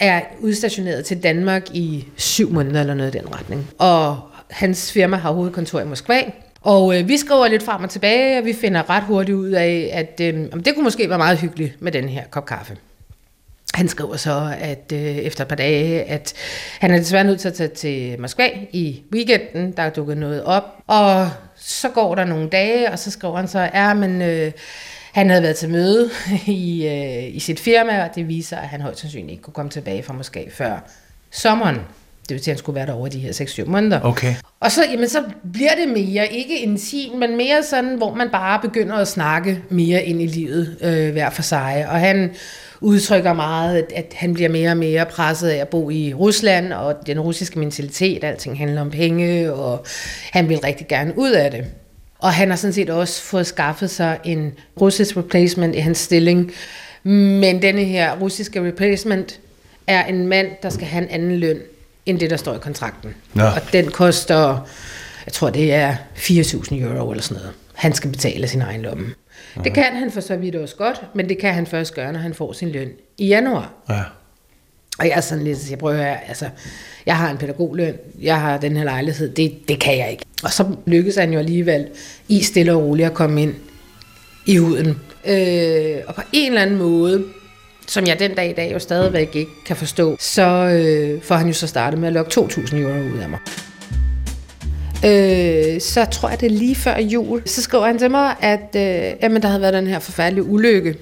er 0.00 0.20
udstationeret 0.40 1.04
til 1.04 1.22
Danmark 1.22 1.70
i 1.72 2.04
syv 2.16 2.50
måneder 2.52 2.80
eller 2.80 2.94
noget 2.94 3.14
i 3.14 3.18
den 3.18 3.34
retning. 3.34 3.70
Og 3.78 4.20
hans 4.50 4.92
firma 4.92 5.16
har 5.16 5.32
hovedkontor 5.32 5.80
i 5.80 5.84
Moskva. 5.84 6.22
Og 6.62 6.98
øh, 6.98 7.08
vi 7.08 7.16
skriver 7.16 7.48
lidt 7.48 7.62
frem 7.62 7.84
og 7.84 7.90
tilbage, 7.90 8.38
og 8.38 8.44
vi 8.44 8.52
finder 8.52 8.90
ret 8.90 9.02
hurtigt 9.02 9.36
ud 9.36 9.50
af, 9.50 9.90
at 9.92 10.20
øh, 10.20 10.34
det 10.64 10.74
kunne 10.74 10.84
måske 10.84 11.08
være 11.08 11.18
meget 11.18 11.38
hyggeligt 11.38 11.82
med 11.82 11.92
den 11.92 12.08
her 12.08 12.22
kop 12.30 12.46
kaffe. 12.46 12.76
Han 13.74 13.88
skriver 13.88 14.16
så, 14.16 14.54
at 14.60 14.92
øh, 14.92 14.98
efter 15.00 15.44
et 15.44 15.48
par 15.48 15.56
dage, 15.56 16.02
at 16.02 16.34
han 16.80 16.90
er 16.90 16.98
desværre 16.98 17.24
nødt 17.24 17.40
til 17.40 17.48
at 17.48 17.54
tage 17.54 17.68
til 17.68 18.20
Moskva 18.20 18.48
i 18.72 19.02
weekenden. 19.12 19.72
Der 19.72 19.82
er 19.82 19.90
dukket 19.90 20.16
noget 20.16 20.44
op. 20.44 20.64
Og 20.86 21.28
så 21.56 21.88
går 21.88 22.14
der 22.14 22.24
nogle 22.24 22.48
dage, 22.48 22.92
og 22.92 22.98
så 22.98 23.10
skriver 23.10 23.36
han 23.36 23.48
så, 23.48 23.60
ja, 23.60 23.94
men 23.94 24.22
øh, 24.22 24.52
han 25.12 25.30
havde 25.30 25.42
været 25.42 25.56
til 25.56 25.68
møde 25.68 26.10
i, 26.46 26.86
øh, 26.86 27.36
i 27.36 27.38
sit 27.38 27.60
firma, 27.60 28.02
og 28.02 28.10
det 28.14 28.28
viser, 28.28 28.56
at 28.56 28.68
han 28.68 28.80
højst 28.80 29.00
sandsynligt 29.00 29.30
ikke 29.30 29.42
kunne 29.42 29.54
komme 29.54 29.70
tilbage 29.70 30.02
fra 30.02 30.14
Moskva 30.14 30.44
før 30.50 30.90
sommeren. 31.30 31.76
Det 32.28 32.34
vil 32.34 32.44
sige, 32.44 32.52
at 32.52 32.56
han 32.56 32.58
skulle 32.58 32.76
være 32.76 32.86
der 32.86 32.92
over 32.92 33.08
de 33.08 33.18
her 33.18 33.32
6-7 33.32 33.70
måneder. 33.70 34.00
Okay. 34.00 34.34
Og 34.60 34.72
så, 34.72 34.84
jamen, 34.92 35.08
så 35.08 35.22
bliver 35.52 35.74
det 35.74 35.88
mere, 35.88 36.32
ikke 36.32 36.60
intim, 36.60 37.12
men 37.18 37.36
mere 37.36 37.62
sådan, 37.62 37.94
hvor 37.96 38.14
man 38.14 38.30
bare 38.30 38.60
begynder 38.62 38.94
at 38.94 39.08
snakke 39.08 39.62
mere 39.68 40.02
ind 40.04 40.22
i 40.22 40.26
livet 40.26 40.76
øh, 40.80 41.12
hver 41.12 41.30
for 41.30 41.42
sig. 41.42 41.86
Og 41.88 42.00
han 42.00 42.34
udtrykker 42.80 43.32
meget, 43.32 43.76
at, 43.76 43.92
at 43.94 44.14
han 44.16 44.34
bliver 44.34 44.48
mere 44.48 44.70
og 44.70 44.76
mere 44.76 45.06
presset 45.06 45.48
af 45.48 45.56
at 45.56 45.68
bo 45.68 45.90
i 45.90 46.14
Rusland, 46.14 46.72
og 46.72 46.94
den 47.06 47.20
russiske 47.20 47.58
mentalitet, 47.58 48.24
alting 48.24 48.58
handler 48.58 48.80
om 48.80 48.90
penge, 48.90 49.52
og 49.52 49.86
han 50.32 50.48
vil 50.48 50.58
rigtig 50.58 50.88
gerne 50.88 51.12
ud 51.18 51.30
af 51.30 51.50
det. 51.50 51.64
Og 52.20 52.32
han 52.32 52.50
har 52.50 52.56
sådan 52.56 52.74
set 52.74 52.90
også 52.90 53.22
fået 53.22 53.46
skaffet 53.46 53.90
sig 53.90 54.18
en 54.24 54.52
russisk 54.80 55.16
replacement 55.16 55.76
i 55.76 55.78
hans 55.78 55.98
stilling. 55.98 56.52
Men 57.02 57.62
denne 57.62 57.84
her 57.84 58.16
russiske 58.16 58.66
replacement 58.66 59.40
er 59.86 60.04
en 60.04 60.26
mand, 60.26 60.48
der 60.62 60.70
skal 60.70 60.86
have 60.86 61.02
en 61.02 61.10
anden 61.10 61.36
løn, 61.36 61.58
end 62.06 62.18
det, 62.18 62.30
der 62.30 62.36
står 62.36 62.54
i 62.54 62.58
kontrakten. 62.58 63.14
Nå. 63.34 63.44
Og 63.44 63.72
den 63.72 63.90
koster, 63.90 64.68
jeg 65.26 65.32
tror 65.32 65.50
det 65.50 65.74
er 65.74 65.94
4.000 66.16 66.74
euro 66.74 67.10
eller 67.10 67.22
sådan 67.22 67.42
noget. 67.42 67.54
Han 67.74 67.92
skal 67.92 68.10
betale 68.10 68.48
sin 68.48 68.62
egen 68.62 68.82
lomme. 68.82 69.06
Det 69.64 69.74
kan 69.74 69.84
han 69.84 70.10
for 70.10 70.20
så 70.20 70.36
vidt 70.36 70.54
også 70.56 70.76
godt, 70.76 71.02
men 71.14 71.28
det 71.28 71.38
kan 71.38 71.54
han 71.54 71.66
først 71.66 71.94
gøre, 71.94 72.12
når 72.12 72.20
han 72.20 72.34
får 72.34 72.52
sin 72.52 72.68
løn 72.68 72.88
i 73.18 73.26
januar. 73.26 73.72
Ja. 73.88 74.02
Og 75.00 75.06
jeg 75.06 75.16
er 75.16 75.20
sådan 75.20 75.44
lidt, 75.44 75.70
jeg 75.70 75.78
prøver 75.78 76.02
at 76.02 76.18
altså, 76.28 76.48
jeg 77.06 77.16
har 77.16 77.30
en 77.30 77.36
pædagogløn, 77.36 77.94
jeg 78.22 78.40
har 78.40 78.58
den 78.58 78.76
her 78.76 78.84
lejlighed, 78.84 79.30
det, 79.30 79.68
det 79.68 79.80
kan 79.80 79.98
jeg 79.98 80.10
ikke. 80.10 80.24
Og 80.42 80.52
så 80.52 80.64
lykkedes 80.86 81.16
han 81.16 81.32
jo 81.32 81.38
alligevel 81.38 81.86
i 82.28 82.42
stille 82.42 82.72
og 82.72 82.82
roligt 82.82 83.06
at 83.06 83.14
komme 83.14 83.42
ind 83.42 83.54
i 84.46 84.56
huden. 84.56 84.88
Øh, 85.26 85.96
og 86.06 86.14
på 86.14 86.22
en 86.32 86.52
eller 86.52 86.62
anden 86.62 86.76
måde, 86.76 87.24
som 87.86 88.06
jeg 88.06 88.18
den 88.18 88.34
dag 88.34 88.50
i 88.50 88.52
dag 88.52 88.72
jo 88.72 88.78
stadigvæk 88.78 89.36
ikke 89.36 89.50
kan 89.66 89.76
forstå, 89.76 90.16
så 90.20 90.42
øh, 90.42 91.22
får 91.22 91.34
han 91.34 91.46
jo 91.46 91.52
så 91.52 91.66
startet 91.66 92.00
med 92.00 92.08
at 92.08 92.14
lukke 92.14 92.40
2.000 92.40 92.76
euro 92.76 93.14
ud 93.14 93.18
af 93.18 93.28
mig. 93.28 93.38
Øh, 95.04 95.80
så 95.80 96.06
tror 96.12 96.28
jeg, 96.28 96.40
det 96.40 96.46
er 96.46 96.58
lige 96.58 96.74
før 96.74 96.98
jul. 96.98 97.42
Så 97.46 97.62
skriver 97.62 97.86
han 97.86 97.98
til 97.98 98.10
mig, 98.10 98.36
at 98.40 98.76
øh, 98.76 99.16
jamen, 99.22 99.42
der 99.42 99.48
havde 99.48 99.62
været 99.62 99.74
den 99.74 99.86
her 99.86 99.98
forfærdelige 99.98 100.44
ulykke 100.44 100.94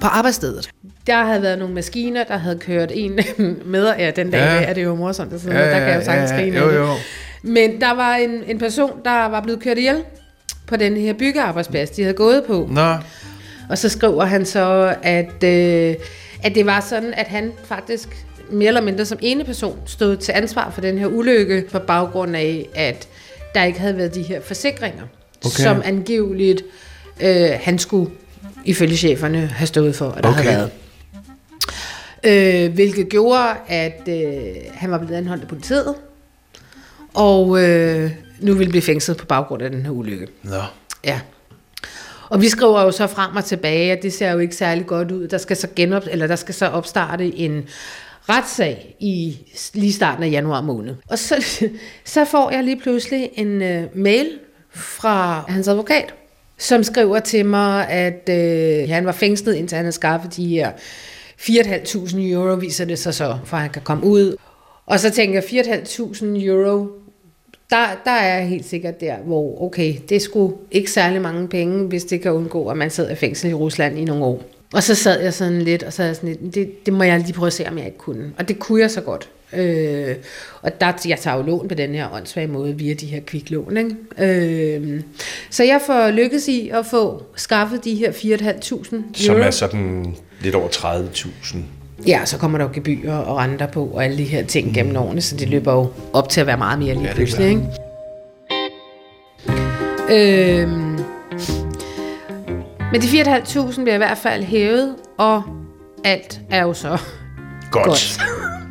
på 0.00 0.06
arbejdsstedet. 0.06 0.70
Der 1.08 1.24
havde 1.24 1.42
været 1.42 1.58
nogle 1.58 1.74
maskiner, 1.74 2.24
der 2.24 2.36
havde 2.36 2.58
kørt 2.58 2.92
en 2.94 3.18
med, 3.64 3.92
ja, 3.98 4.10
den 4.10 4.30
dag 4.30 4.38
Ja. 4.40 4.54
ja. 4.54 4.62
er 4.64 4.72
det 4.72 4.84
jo 4.84 4.94
morsomt, 4.94 5.32
og 5.32 5.40
sådan 5.40 5.56
noget, 5.56 5.72
der 5.72 5.78
kan 5.78 5.88
jeg 5.88 5.96
jo 5.98 6.04
sagtens 6.04 6.30
grine 6.30 6.56
af 6.58 6.62
jo, 6.62 6.70
jo. 6.70 6.88
Men 7.42 7.80
der 7.80 7.94
var 7.94 8.14
en, 8.16 8.42
en 8.46 8.58
person, 8.58 8.90
der 9.04 9.28
var 9.28 9.40
blevet 9.40 9.62
kørt 9.62 9.78
ihjel 9.78 10.02
på 10.66 10.76
den 10.76 10.96
her 10.96 11.12
byggearbejdsplads, 11.12 11.90
de 11.90 12.02
havde 12.02 12.14
gået 12.14 12.44
på. 12.46 12.68
Nå, 12.72 12.94
Og 13.68 13.78
så 13.78 13.88
skriver 13.88 14.24
han 14.24 14.46
så, 14.46 14.94
at, 15.02 15.44
øh, 15.44 15.94
at 16.42 16.54
det 16.54 16.66
var 16.66 16.80
sådan, 16.88 17.14
at 17.16 17.26
han 17.26 17.52
faktisk 17.64 18.08
mere 18.50 18.68
eller 18.68 18.80
mindre 18.80 19.04
som 19.04 19.18
ene 19.20 19.44
person 19.44 19.78
stod 19.86 20.16
til 20.16 20.32
ansvar 20.36 20.70
for 20.70 20.80
den 20.80 20.98
her 20.98 21.06
ulykke 21.06 21.64
på 21.72 21.78
baggrund 21.78 22.36
af, 22.36 22.68
at 22.74 23.08
der 23.54 23.64
ikke 23.64 23.80
havde 23.80 23.96
været 23.96 24.14
de 24.14 24.22
her 24.22 24.40
forsikringer, 24.40 25.02
okay. 25.44 25.62
som 25.62 25.82
angiveligt 25.84 26.62
øh, 27.20 27.48
han 27.62 27.78
skulle 27.78 28.10
ifølge 28.64 28.96
cheferne 28.96 29.46
have 29.46 29.66
stået 29.66 29.94
for, 29.96 30.10
at 30.10 30.22
der 30.24 30.28
Okay. 30.30 30.42
havde 30.42 30.56
været. 30.56 30.70
Øh, 32.26 32.72
hvilket 32.72 33.08
gjorde, 33.08 33.54
at 33.68 34.08
øh, 34.08 34.54
han 34.72 34.90
var 34.90 34.98
blevet 34.98 35.14
anholdt 35.14 35.42
af 35.42 35.48
politiet, 35.48 35.94
og 37.14 37.62
øh, 37.64 38.10
nu 38.40 38.54
ville 38.54 38.70
blive 38.70 38.82
fængslet 38.82 39.16
på 39.16 39.26
baggrund 39.26 39.62
af 39.62 39.70
den 39.70 39.82
her 39.82 39.90
ulykke. 39.90 40.26
nå. 40.42 40.62
Ja. 41.04 41.20
Og 42.28 42.40
vi 42.40 42.48
skriver 42.48 42.82
jo 42.82 42.90
så 42.90 43.06
frem 43.06 43.36
og 43.36 43.44
tilbage, 43.44 43.92
at 43.92 44.02
det 44.02 44.12
ser 44.12 44.32
jo 44.32 44.38
ikke 44.38 44.56
særlig 44.56 44.86
godt 44.86 45.10
ud. 45.10 45.28
Der 45.28 45.38
skal 45.38 45.56
så, 45.56 45.68
genop, 45.76 46.02
eller 46.10 46.26
der 46.26 46.36
skal 46.36 46.54
så 46.54 46.66
opstarte 46.66 47.38
en 47.38 47.68
retssag 48.28 48.96
i 49.00 49.38
lige 49.74 49.92
starten 49.92 50.24
af 50.24 50.30
januar 50.30 50.60
måned. 50.60 50.94
Og 51.08 51.18
så, 51.18 51.44
så 52.04 52.24
får 52.24 52.50
jeg 52.50 52.64
lige 52.64 52.80
pludselig 52.80 53.30
en 53.34 53.62
uh, 53.62 53.98
mail 53.98 54.28
fra 54.70 55.44
hans 55.48 55.68
advokat, 55.68 56.14
som 56.58 56.82
skriver 56.82 57.20
til 57.20 57.46
mig, 57.46 57.88
at 57.88 58.28
uh, 58.28 58.90
han 58.90 59.06
var 59.06 59.12
fængslet, 59.12 59.54
indtil 59.54 59.76
han 59.76 59.84
havde 59.84 59.92
skaffet 59.92 60.36
de 60.36 60.46
her 60.46 60.70
4.500 61.38 62.20
euro, 62.20 62.54
viser 62.54 62.84
det 62.84 62.98
sig 62.98 63.14
så, 63.14 63.38
for 63.44 63.56
han 63.56 63.70
kan 63.70 63.82
komme 63.82 64.04
ud. 64.04 64.36
Og 64.86 65.00
så 65.00 65.10
tænker 65.10 65.42
jeg, 65.50 65.64
4.500 65.64 66.24
euro, 66.44 66.88
der, 67.70 67.86
der 68.04 68.10
er 68.10 68.38
jeg 68.38 68.48
helt 68.48 68.66
sikkert 68.66 69.00
der, 69.00 69.16
hvor 69.16 69.62
okay, 69.62 69.94
det 70.08 70.22
skulle 70.22 70.52
sgu 70.52 70.60
ikke 70.70 70.90
særlig 70.90 71.22
mange 71.22 71.48
penge, 71.48 71.86
hvis 71.86 72.04
det 72.04 72.20
kan 72.20 72.32
undgå, 72.32 72.68
at 72.68 72.76
man 72.76 72.90
sidder 72.90 73.10
i 73.10 73.14
fængsel 73.14 73.50
i 73.50 73.54
Rusland 73.54 73.98
i 73.98 74.04
nogle 74.04 74.24
år. 74.24 74.42
Og 74.72 74.82
så 74.82 74.94
sad 74.94 75.20
jeg 75.20 75.34
sådan 75.34 75.62
lidt, 75.62 75.82
og 75.82 75.92
så 75.92 76.02
jeg 76.02 76.16
sådan 76.16 76.28
lidt, 76.28 76.54
det, 76.54 76.86
det 76.86 76.94
må 76.94 77.04
jeg 77.04 77.20
lige 77.20 77.32
prøve 77.32 77.46
at 77.46 77.52
se, 77.52 77.68
om 77.68 77.78
jeg 77.78 77.86
ikke 77.86 77.98
kunne. 77.98 78.32
Og 78.38 78.48
det 78.48 78.58
kunne 78.58 78.80
jeg 78.80 78.90
så 78.90 79.00
godt. 79.00 79.28
Øh, 79.52 80.16
og 80.62 80.80
der, 80.80 80.92
jeg 81.08 81.18
tager 81.18 81.36
jo 81.36 81.42
lån 81.42 81.68
på 81.68 81.74
den 81.74 81.94
her 81.94 82.12
åndssvage 82.12 82.46
måde 82.46 82.78
via 82.78 82.94
de 82.94 83.06
her 83.06 83.20
kviklån. 83.20 83.76
Ikke? 83.76 84.80
Øh, 84.80 85.00
så 85.50 85.64
jeg 85.64 85.80
får 85.86 86.10
lykkes 86.10 86.48
i 86.48 86.68
at 86.68 86.86
få 86.86 87.22
skaffet 87.36 87.84
de 87.84 87.94
her 87.94 88.12
4.500 88.12 88.72
euro. 88.72 88.82
Som 89.14 89.36
er 89.36 89.50
sådan 89.50 90.16
lidt 90.40 90.54
over 90.54 90.68
30.000. 90.68 91.56
Ja, 92.06 92.24
så 92.24 92.38
kommer 92.38 92.58
der 92.58 92.64
jo 92.64 92.70
gebyrer 92.74 93.16
og 93.16 93.36
renter 93.36 93.66
på 93.66 93.84
og 93.86 94.04
alle 94.04 94.18
de 94.18 94.24
her 94.24 94.44
ting 94.46 94.74
gennem 94.74 94.96
årene, 94.96 95.20
så 95.20 95.36
det 95.36 95.48
løber 95.48 95.72
jo 95.72 95.90
op 96.12 96.28
til 96.28 96.40
at 96.40 96.46
være 96.46 96.56
meget 96.56 96.78
mere 96.78 96.94
lige 96.94 97.06
Ja, 97.06 97.14
pludselig. 97.14 97.48
Ikke? 97.48 97.62
Øhm, 100.10 100.98
men 102.92 103.00
de 103.02 103.06
4.500 103.06 103.82
bliver 103.82 103.94
i 103.94 103.98
hvert 103.98 104.18
fald 104.18 104.44
hævet, 104.44 104.94
og 105.18 105.42
alt 106.04 106.40
er 106.50 106.62
jo 106.62 106.72
så 106.72 106.98
Godt. 107.70 107.86
godt. 107.86 108.20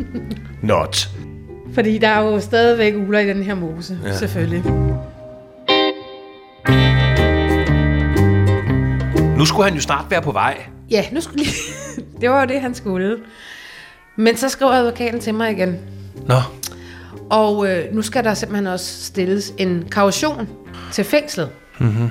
Not. 0.61 1.09
Fordi 1.73 1.97
der 1.97 2.07
er 2.07 2.21
jo 2.21 2.39
stadigvæk 2.39 2.93
uler 3.07 3.19
i 3.19 3.27
den 3.27 3.43
her 3.43 3.55
mose, 3.55 3.99
ja. 4.05 4.17
selvfølgelig. 4.17 4.63
Nu 9.37 9.45
skulle 9.45 9.63
han 9.69 9.73
jo 9.75 9.81
snart 9.81 10.05
være 10.09 10.21
på 10.21 10.31
vej. 10.31 10.57
Ja, 10.89 11.05
nu 11.11 11.21
skulle 11.21 11.43
lige... 11.43 11.55
det 12.21 12.29
var 12.29 12.41
jo 12.41 12.47
det, 12.47 12.61
han 12.61 12.75
skulle. 12.75 13.17
Men 14.15 14.37
så 14.37 14.49
skriver 14.49 14.71
advokaten 14.71 15.19
til 15.19 15.33
mig 15.33 15.51
igen. 15.51 15.77
Nå. 16.27 16.41
Og 17.29 17.69
øh, 17.69 17.93
nu 17.93 18.01
skal 18.01 18.23
der 18.23 18.33
simpelthen 18.33 18.67
også 18.67 19.03
stilles 19.03 19.53
en 19.57 19.85
kaution 19.91 20.47
til 20.91 21.03
fængslet. 21.03 21.49
Mm-hmm. 21.79 22.09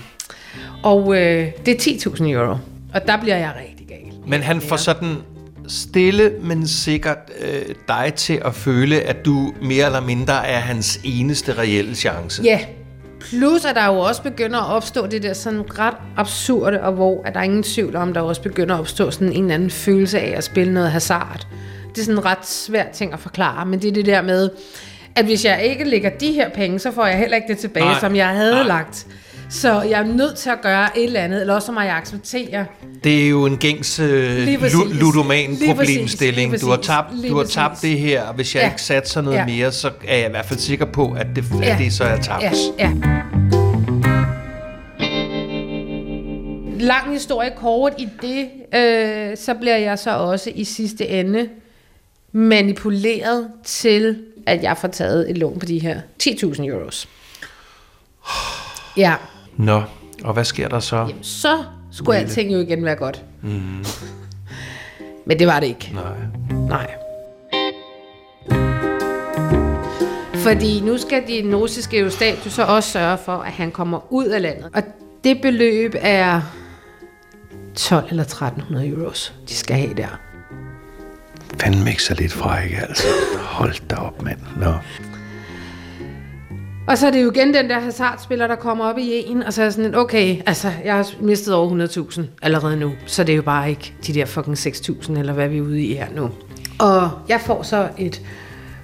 Og 0.82 1.16
øh, 1.16 1.52
det 1.66 1.86
er 1.86 2.10
10.000 2.10 2.24
euro. 2.24 2.56
Og 2.94 3.06
der 3.06 3.20
bliver 3.20 3.36
jeg 3.36 3.54
rigtig 3.60 3.86
gal. 3.86 4.12
Men 4.26 4.42
han 4.42 4.60
får 4.60 4.76
sådan 4.76 5.16
stille, 5.68 6.32
men 6.42 6.66
sikkert 6.66 7.18
øh, 7.40 7.74
dig 7.88 8.12
til 8.16 8.42
at 8.44 8.54
føle, 8.54 9.00
at 9.00 9.24
du 9.24 9.54
mere 9.62 9.86
eller 9.86 10.00
mindre 10.00 10.46
er 10.46 10.58
hans 10.58 11.00
eneste 11.04 11.58
reelle 11.58 11.94
chance. 11.94 12.42
Ja, 12.42 12.60
plus 13.20 13.64
at 13.64 13.74
der 13.76 13.86
jo 13.86 13.98
også 13.98 14.22
begynder 14.22 14.58
at 14.58 14.76
opstå 14.76 15.06
det 15.06 15.22
der 15.22 15.32
sådan 15.32 15.78
ret 15.78 15.94
absurde, 16.16 16.80
og 16.82 16.92
hvor 16.92 17.22
at 17.24 17.34
der 17.34 17.40
er 17.40 17.44
ingen 17.44 17.62
tvivl 17.62 17.96
om, 17.96 18.14
der 18.14 18.20
også 18.20 18.42
begynder 18.42 18.74
at 18.74 18.80
opstå 18.80 19.10
sådan 19.10 19.32
en 19.32 19.42
eller 19.42 19.54
anden 19.54 19.70
følelse 19.70 20.20
af 20.20 20.34
at 20.36 20.44
spille 20.44 20.74
noget 20.74 20.90
hazard. 20.90 21.46
Det 21.94 22.00
er 22.00 22.04
sådan 22.04 22.18
en 22.18 22.24
ret 22.24 22.46
svært 22.46 22.90
ting 22.90 23.12
at 23.12 23.18
forklare, 23.18 23.66
men 23.66 23.82
det 23.82 23.88
er 23.88 23.92
det 23.92 24.06
der 24.06 24.22
med, 24.22 24.50
at 25.16 25.24
hvis 25.24 25.44
jeg 25.44 25.64
ikke 25.64 25.84
lægger 25.84 26.10
de 26.10 26.32
her 26.32 26.48
penge, 26.50 26.78
så 26.78 26.90
får 26.90 27.06
jeg 27.06 27.18
heller 27.18 27.36
ikke 27.36 27.48
det 27.48 27.58
tilbage, 27.58 27.86
Nej, 27.86 28.00
som 28.00 28.16
jeg 28.16 28.28
havde. 28.28 28.54
Nej. 28.54 28.62
lagt. 28.62 29.06
Så 29.50 29.82
jeg 29.82 30.00
er 30.00 30.04
nødt 30.04 30.36
til 30.36 30.50
at 30.50 30.60
gøre 30.62 30.98
et 30.98 31.04
eller 31.04 31.20
andet, 31.20 31.40
eller 31.40 31.54
også 31.54 31.72
må 31.72 31.80
jeg 31.80 31.96
acceptere, 31.96 32.66
Det 33.04 33.24
er 33.24 33.28
jo 33.28 33.46
en 33.46 33.56
gængs 33.56 33.98
øh, 33.98 34.36
Lige 34.36 34.58
præcis. 34.58 34.76
lu- 34.78 34.94
ludoman 35.00 35.50
Lige 35.54 35.74
problemstilling. 35.74 36.50
præcis, 36.50 36.64
Du 36.64 36.70
har 36.70 36.76
tabt, 36.76 37.08
du 37.28 37.36
har 37.36 37.44
tabt 37.44 37.82
det 37.82 37.98
her, 37.98 38.22
og 38.22 38.34
hvis 38.34 38.54
jeg 38.54 38.62
Ja. 38.62 38.68
ikke 38.68 38.82
satser 38.82 39.20
noget 39.20 39.36
Ja. 39.38 39.46
mere, 39.46 39.72
så 39.72 39.90
er 40.08 40.16
jeg 40.16 40.26
i 40.26 40.30
hvert 40.30 40.46
fald 40.46 40.58
sikker 40.60 40.84
på, 40.86 41.12
at 41.18 41.26
det, 41.36 41.44
at 41.62 41.68
Ja. 41.68 41.76
det 41.78 41.92
så 41.92 42.04
er 42.04 42.16
tabt. 42.20 42.42
Ja, 42.42 42.50
ja. 42.78 42.92
Lang 46.80 47.12
historie 47.12 47.50
kort 47.56 47.92
i 47.98 48.08
det, 48.22 48.48
øh, 48.80 49.36
så 49.36 49.54
bliver 49.54 49.76
jeg 49.76 49.98
så 49.98 50.10
også 50.16 50.50
i 50.54 50.64
sidste 50.64 51.08
ende 51.08 51.48
manipuleret 52.32 53.48
til, 53.64 54.18
at 54.46 54.62
jeg 54.62 54.76
får 54.76 54.88
taget 54.88 55.30
et 55.30 55.38
lån 55.38 55.58
på 55.58 55.66
de 55.66 55.78
her 55.78 56.00
10.000 56.18 56.64
euros. 56.68 57.08
Ja, 58.96 59.14
Nå, 59.56 59.82
og 60.24 60.32
hvad 60.32 60.44
sker 60.44 60.68
der 60.68 60.80
så? 60.80 61.12
så 61.22 61.64
skulle 61.90 62.18
alting 62.18 62.52
jo 62.52 62.58
igen 62.58 62.84
være 62.84 62.94
godt. 62.94 63.24
Mm. 63.42 63.84
Men 65.26 65.38
det 65.38 65.46
var 65.46 65.60
det 65.60 65.66
ikke. 65.66 65.92
Nej. 65.94 66.16
Nej. 66.68 66.94
Fordi 70.34 70.80
nu 70.80 70.98
skal 70.98 71.22
de 71.28 71.56
russiske 71.56 71.98
eurostat 71.98 72.46
jo 72.46 72.50
så 72.50 72.64
også 72.64 72.90
sørge 72.90 73.18
for, 73.18 73.36
at 73.36 73.52
han 73.52 73.70
kommer 73.70 74.12
ud 74.12 74.26
af 74.26 74.42
landet. 74.42 74.70
Og 74.74 74.82
det 75.24 75.40
beløb 75.42 75.94
er 76.00 76.40
12 77.74 78.06
eller 78.10 78.22
1300 78.22 78.88
euros, 78.88 79.34
de 79.48 79.54
skal 79.54 79.76
have 79.76 79.94
der. 79.94 80.20
Fanden 81.60 81.88
ikke 81.88 82.02
så 82.02 82.14
lidt 82.14 82.32
frække, 82.32 82.76
altså. 82.76 83.06
Hold 83.40 83.88
da 83.88 83.96
op, 83.96 84.22
mand. 84.22 84.38
Nå. 84.56 84.72
Og 86.88 86.98
så 86.98 87.06
er 87.06 87.10
det 87.10 87.22
jo 87.22 87.30
igen 87.30 87.54
den 87.54 87.70
der 87.70 87.80
hasardspiller, 87.80 88.46
der 88.46 88.54
kommer 88.54 88.84
op 88.84 88.98
i 88.98 89.24
en, 89.26 89.42
og 89.42 89.52
så 89.52 89.62
er 89.62 89.70
sådan, 89.70 89.94
okay, 89.94 90.36
altså, 90.46 90.68
jeg 90.84 90.94
har 90.94 91.10
mistet 91.20 91.54
over 91.54 91.86
100.000 92.12 92.22
allerede 92.42 92.76
nu, 92.76 92.92
så 93.06 93.24
det 93.24 93.32
er 93.32 93.36
jo 93.36 93.42
bare 93.42 93.70
ikke 93.70 93.94
de 94.06 94.14
der 94.14 94.24
fucking 94.24 94.58
6.000, 94.58 95.18
eller 95.18 95.32
hvad 95.32 95.48
vi 95.48 95.58
er 95.58 95.62
ude 95.62 95.82
i 95.82 95.94
her 95.94 96.06
nu. 96.16 96.30
Og 96.80 97.10
jeg 97.28 97.40
får 97.40 97.62
så 97.62 97.88
et 97.98 98.22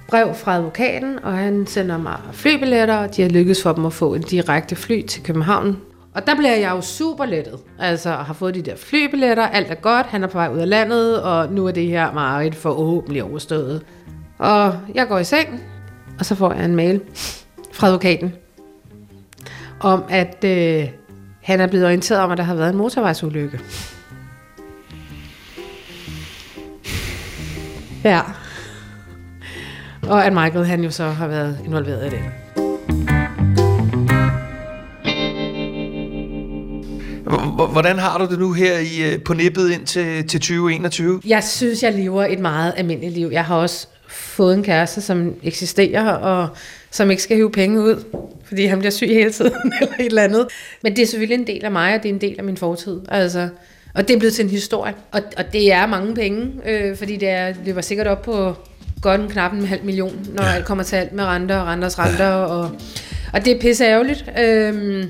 brev 0.07 0.33
fra 0.33 0.55
advokaten, 0.55 1.19
og 1.23 1.33
han 1.33 1.67
sender 1.67 1.97
mig 1.97 2.17
flybilletter, 2.31 2.95
og 2.95 3.15
de 3.15 3.21
har 3.21 3.29
lykkedes 3.29 3.63
for 3.63 3.73
dem 3.73 3.85
at 3.85 3.93
få 3.93 4.13
en 4.13 4.21
direkte 4.21 4.75
fly 4.75 5.05
til 5.05 5.23
København. 5.23 5.77
Og 6.15 6.27
der 6.27 6.35
bliver 6.35 6.55
jeg 6.55 6.71
jo 6.71 6.81
super 6.81 7.25
lettet. 7.25 7.59
Altså, 7.79 8.09
har 8.11 8.33
fået 8.33 8.55
de 8.55 8.61
der 8.61 8.75
flybilletter, 8.75 9.43
alt 9.43 9.71
er 9.71 9.75
godt, 9.75 10.05
han 10.05 10.23
er 10.23 10.27
på 10.27 10.37
vej 10.37 10.49
ud 10.53 10.59
af 10.59 10.69
landet, 10.69 11.21
og 11.21 11.51
nu 11.51 11.67
er 11.67 11.71
det 11.71 11.87
her 11.87 12.13
meget 12.13 12.55
forhåbentlig 12.55 13.23
overstået. 13.23 13.81
Og 14.37 14.75
jeg 14.95 15.07
går 15.07 15.19
i 15.19 15.23
seng, 15.23 15.63
og 16.19 16.25
så 16.25 16.35
får 16.35 16.53
jeg 16.53 16.65
en 16.65 16.75
mail 16.75 17.01
fra 17.73 17.87
advokaten, 17.87 18.33
om 19.79 20.03
at 20.09 20.43
øh, 20.43 20.87
han 21.41 21.61
er 21.61 21.67
blevet 21.67 21.85
orienteret 21.85 22.21
om, 22.21 22.31
at 22.31 22.37
der 22.37 22.43
har 22.43 22.55
været 22.55 22.69
en 22.69 22.77
motorvejsulykke. 22.77 23.59
Ja. 28.03 28.21
Og 30.01 30.25
at 30.25 30.33
Michael 30.33 30.65
han 30.65 30.83
jo 30.83 30.91
så 30.91 31.03
har 31.03 31.27
været 31.27 31.59
involveret 31.65 32.07
i 32.07 32.09
det. 32.09 32.23
Hvordan 37.71 37.99
har 37.99 38.17
du 38.17 38.25
det 38.25 38.39
nu 38.39 38.53
her 38.53 38.77
i, 38.79 39.13
øh, 39.13 39.23
på 39.23 39.33
nippet 39.33 39.71
ind 39.71 39.85
til, 39.85 40.27
til 40.27 40.39
2021? 40.39 41.21
Jeg 41.25 41.43
synes, 41.43 41.83
jeg 41.83 41.93
lever 41.93 42.25
et 42.25 42.39
meget 42.39 42.73
almindeligt 42.77 43.13
liv. 43.13 43.29
Jeg 43.31 43.45
har 43.45 43.55
også 43.55 43.87
fået 44.13 44.55
en 44.55 44.63
kæreste, 44.63 45.01
som 45.01 45.33
eksisterer, 45.43 46.11
og 46.11 46.47
som 46.91 47.11
ikke 47.11 47.23
skal 47.23 47.37
hive 47.37 47.51
penge 47.51 47.81
ud, 47.81 48.03
fordi 48.45 48.65
han 48.65 48.79
bliver 48.79 48.91
syg 48.91 49.07
hele 49.07 49.31
tiden, 49.31 49.73
eller 49.81 49.93
et 49.99 50.05
eller 50.05 50.23
andet. 50.23 50.47
Men 50.83 50.95
det 50.95 51.01
er 51.01 51.07
selvfølgelig 51.07 51.39
en 51.39 51.47
del 51.47 51.65
af 51.65 51.71
mig, 51.71 51.95
og 51.95 52.03
det 52.03 52.09
er 52.09 52.13
en 52.13 52.21
del 52.21 52.35
af 52.37 52.43
min 52.43 52.57
fortid. 52.57 52.99
Altså, 53.09 53.49
og 53.93 54.07
det 54.07 54.13
er 54.13 54.19
blevet 54.19 54.33
til 54.33 54.45
en 54.45 54.51
historie. 54.51 54.93
Og, 55.11 55.21
og 55.37 55.53
det 55.53 55.71
er 55.71 55.85
mange 55.85 56.15
penge, 56.15 56.51
øh, 56.65 56.97
fordi 56.97 57.15
det 57.15 57.29
er, 57.29 57.53
løber 57.65 57.81
sikkert 57.81 58.07
op 58.07 58.21
på 58.21 58.55
godt 59.01 59.21
en 59.21 59.29
knap 59.29 59.53
en 59.53 59.65
halv 59.65 59.85
million, 59.85 60.27
når 60.33 60.43
alt 60.43 60.65
kommer 60.65 60.83
til 60.83 60.95
alt 60.95 61.13
med 61.13 61.23
renter 61.23 61.57
og 61.57 61.67
renters 61.67 61.99
renter. 61.99 62.29
Og, 62.29 62.71
og 63.33 63.45
det 63.45 63.55
er 63.55 63.61
pisse 63.61 63.85
ærgerligt. 63.85 64.25
Øh, 64.39 65.03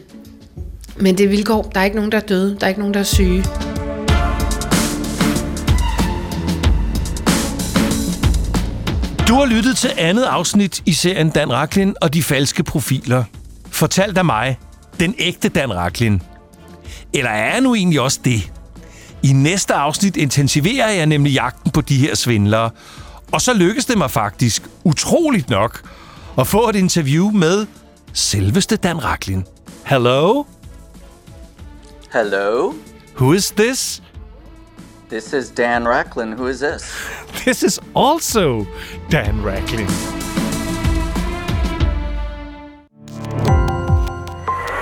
men 0.97 1.17
det 1.17 1.23
er 1.23 1.29
vilkår. 1.29 1.61
Der 1.61 1.79
er 1.79 1.83
ikke 1.83 1.95
nogen, 1.95 2.11
der 2.11 2.17
er 2.17 2.21
døde. 2.21 2.57
Der 2.59 2.65
er 2.65 2.67
ikke 2.67 2.79
nogen, 2.79 2.93
der 2.93 2.99
er 2.99 3.03
syge. 3.03 3.43
Du 9.33 9.37
har 9.37 9.45
lyttet 9.45 9.77
til 9.77 9.91
andet 9.97 10.23
afsnit 10.23 10.83
i 10.85 10.93
serien 10.93 11.29
Dan 11.29 11.51
Raklin 11.53 11.95
og 12.01 12.13
de 12.13 12.23
falske 12.23 12.63
profiler. 12.63 13.23
Fortalt 13.71 14.17
af 14.17 14.25
mig, 14.25 14.59
den 14.99 15.15
ægte 15.17 15.49
Dan 15.49 15.75
Raklin. 15.75 16.21
Eller 17.13 17.29
er 17.29 17.53
jeg 17.53 17.61
nu 17.61 17.75
egentlig 17.75 18.01
også 18.01 18.19
det? 18.25 18.51
I 19.23 19.31
næste 19.33 19.73
afsnit 19.73 20.17
intensiverer 20.17 20.89
jeg 20.89 21.05
nemlig 21.05 21.33
jagten 21.33 21.71
på 21.71 21.81
de 21.81 21.97
her 21.97 22.15
svindlere. 22.15 22.69
Og 23.31 23.41
så 23.41 23.53
lykkes 23.53 23.85
det 23.85 23.97
mig 23.97 24.11
faktisk, 24.11 24.63
utroligt 24.83 25.49
nok, 25.49 25.89
at 26.37 26.47
få 26.47 26.69
et 26.69 26.75
interview 26.75 27.31
med 27.31 27.65
selveste 28.13 28.75
Dan 28.75 29.03
Raklin. 29.03 29.45
Hello? 29.85 30.43
Hello? 32.13 32.73
Who 33.17 33.33
is 33.33 33.51
this? 33.51 34.01
This 35.13 35.31
is 35.31 35.51
Dan 35.51 35.83
Racklin. 35.83 36.33
Who 36.33 36.47
is 36.47 36.59
this? 36.59 36.91
This 37.45 37.63
is 37.63 37.79
also 37.95 38.65
Dan 39.11 39.43
Racklin. 39.45 39.87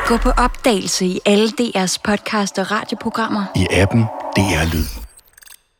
Gå 0.07 0.17
på 0.17 0.29
opdagelse 0.29 1.05
i 1.05 1.19
alle 1.25 1.47
DR's 1.47 1.97
podcast 2.03 2.57
og 2.57 2.71
radioprogrammer. 2.71 3.43
I 3.55 3.67
appen 3.71 4.01
DR 4.35 4.73
Lyd. 4.73 5.00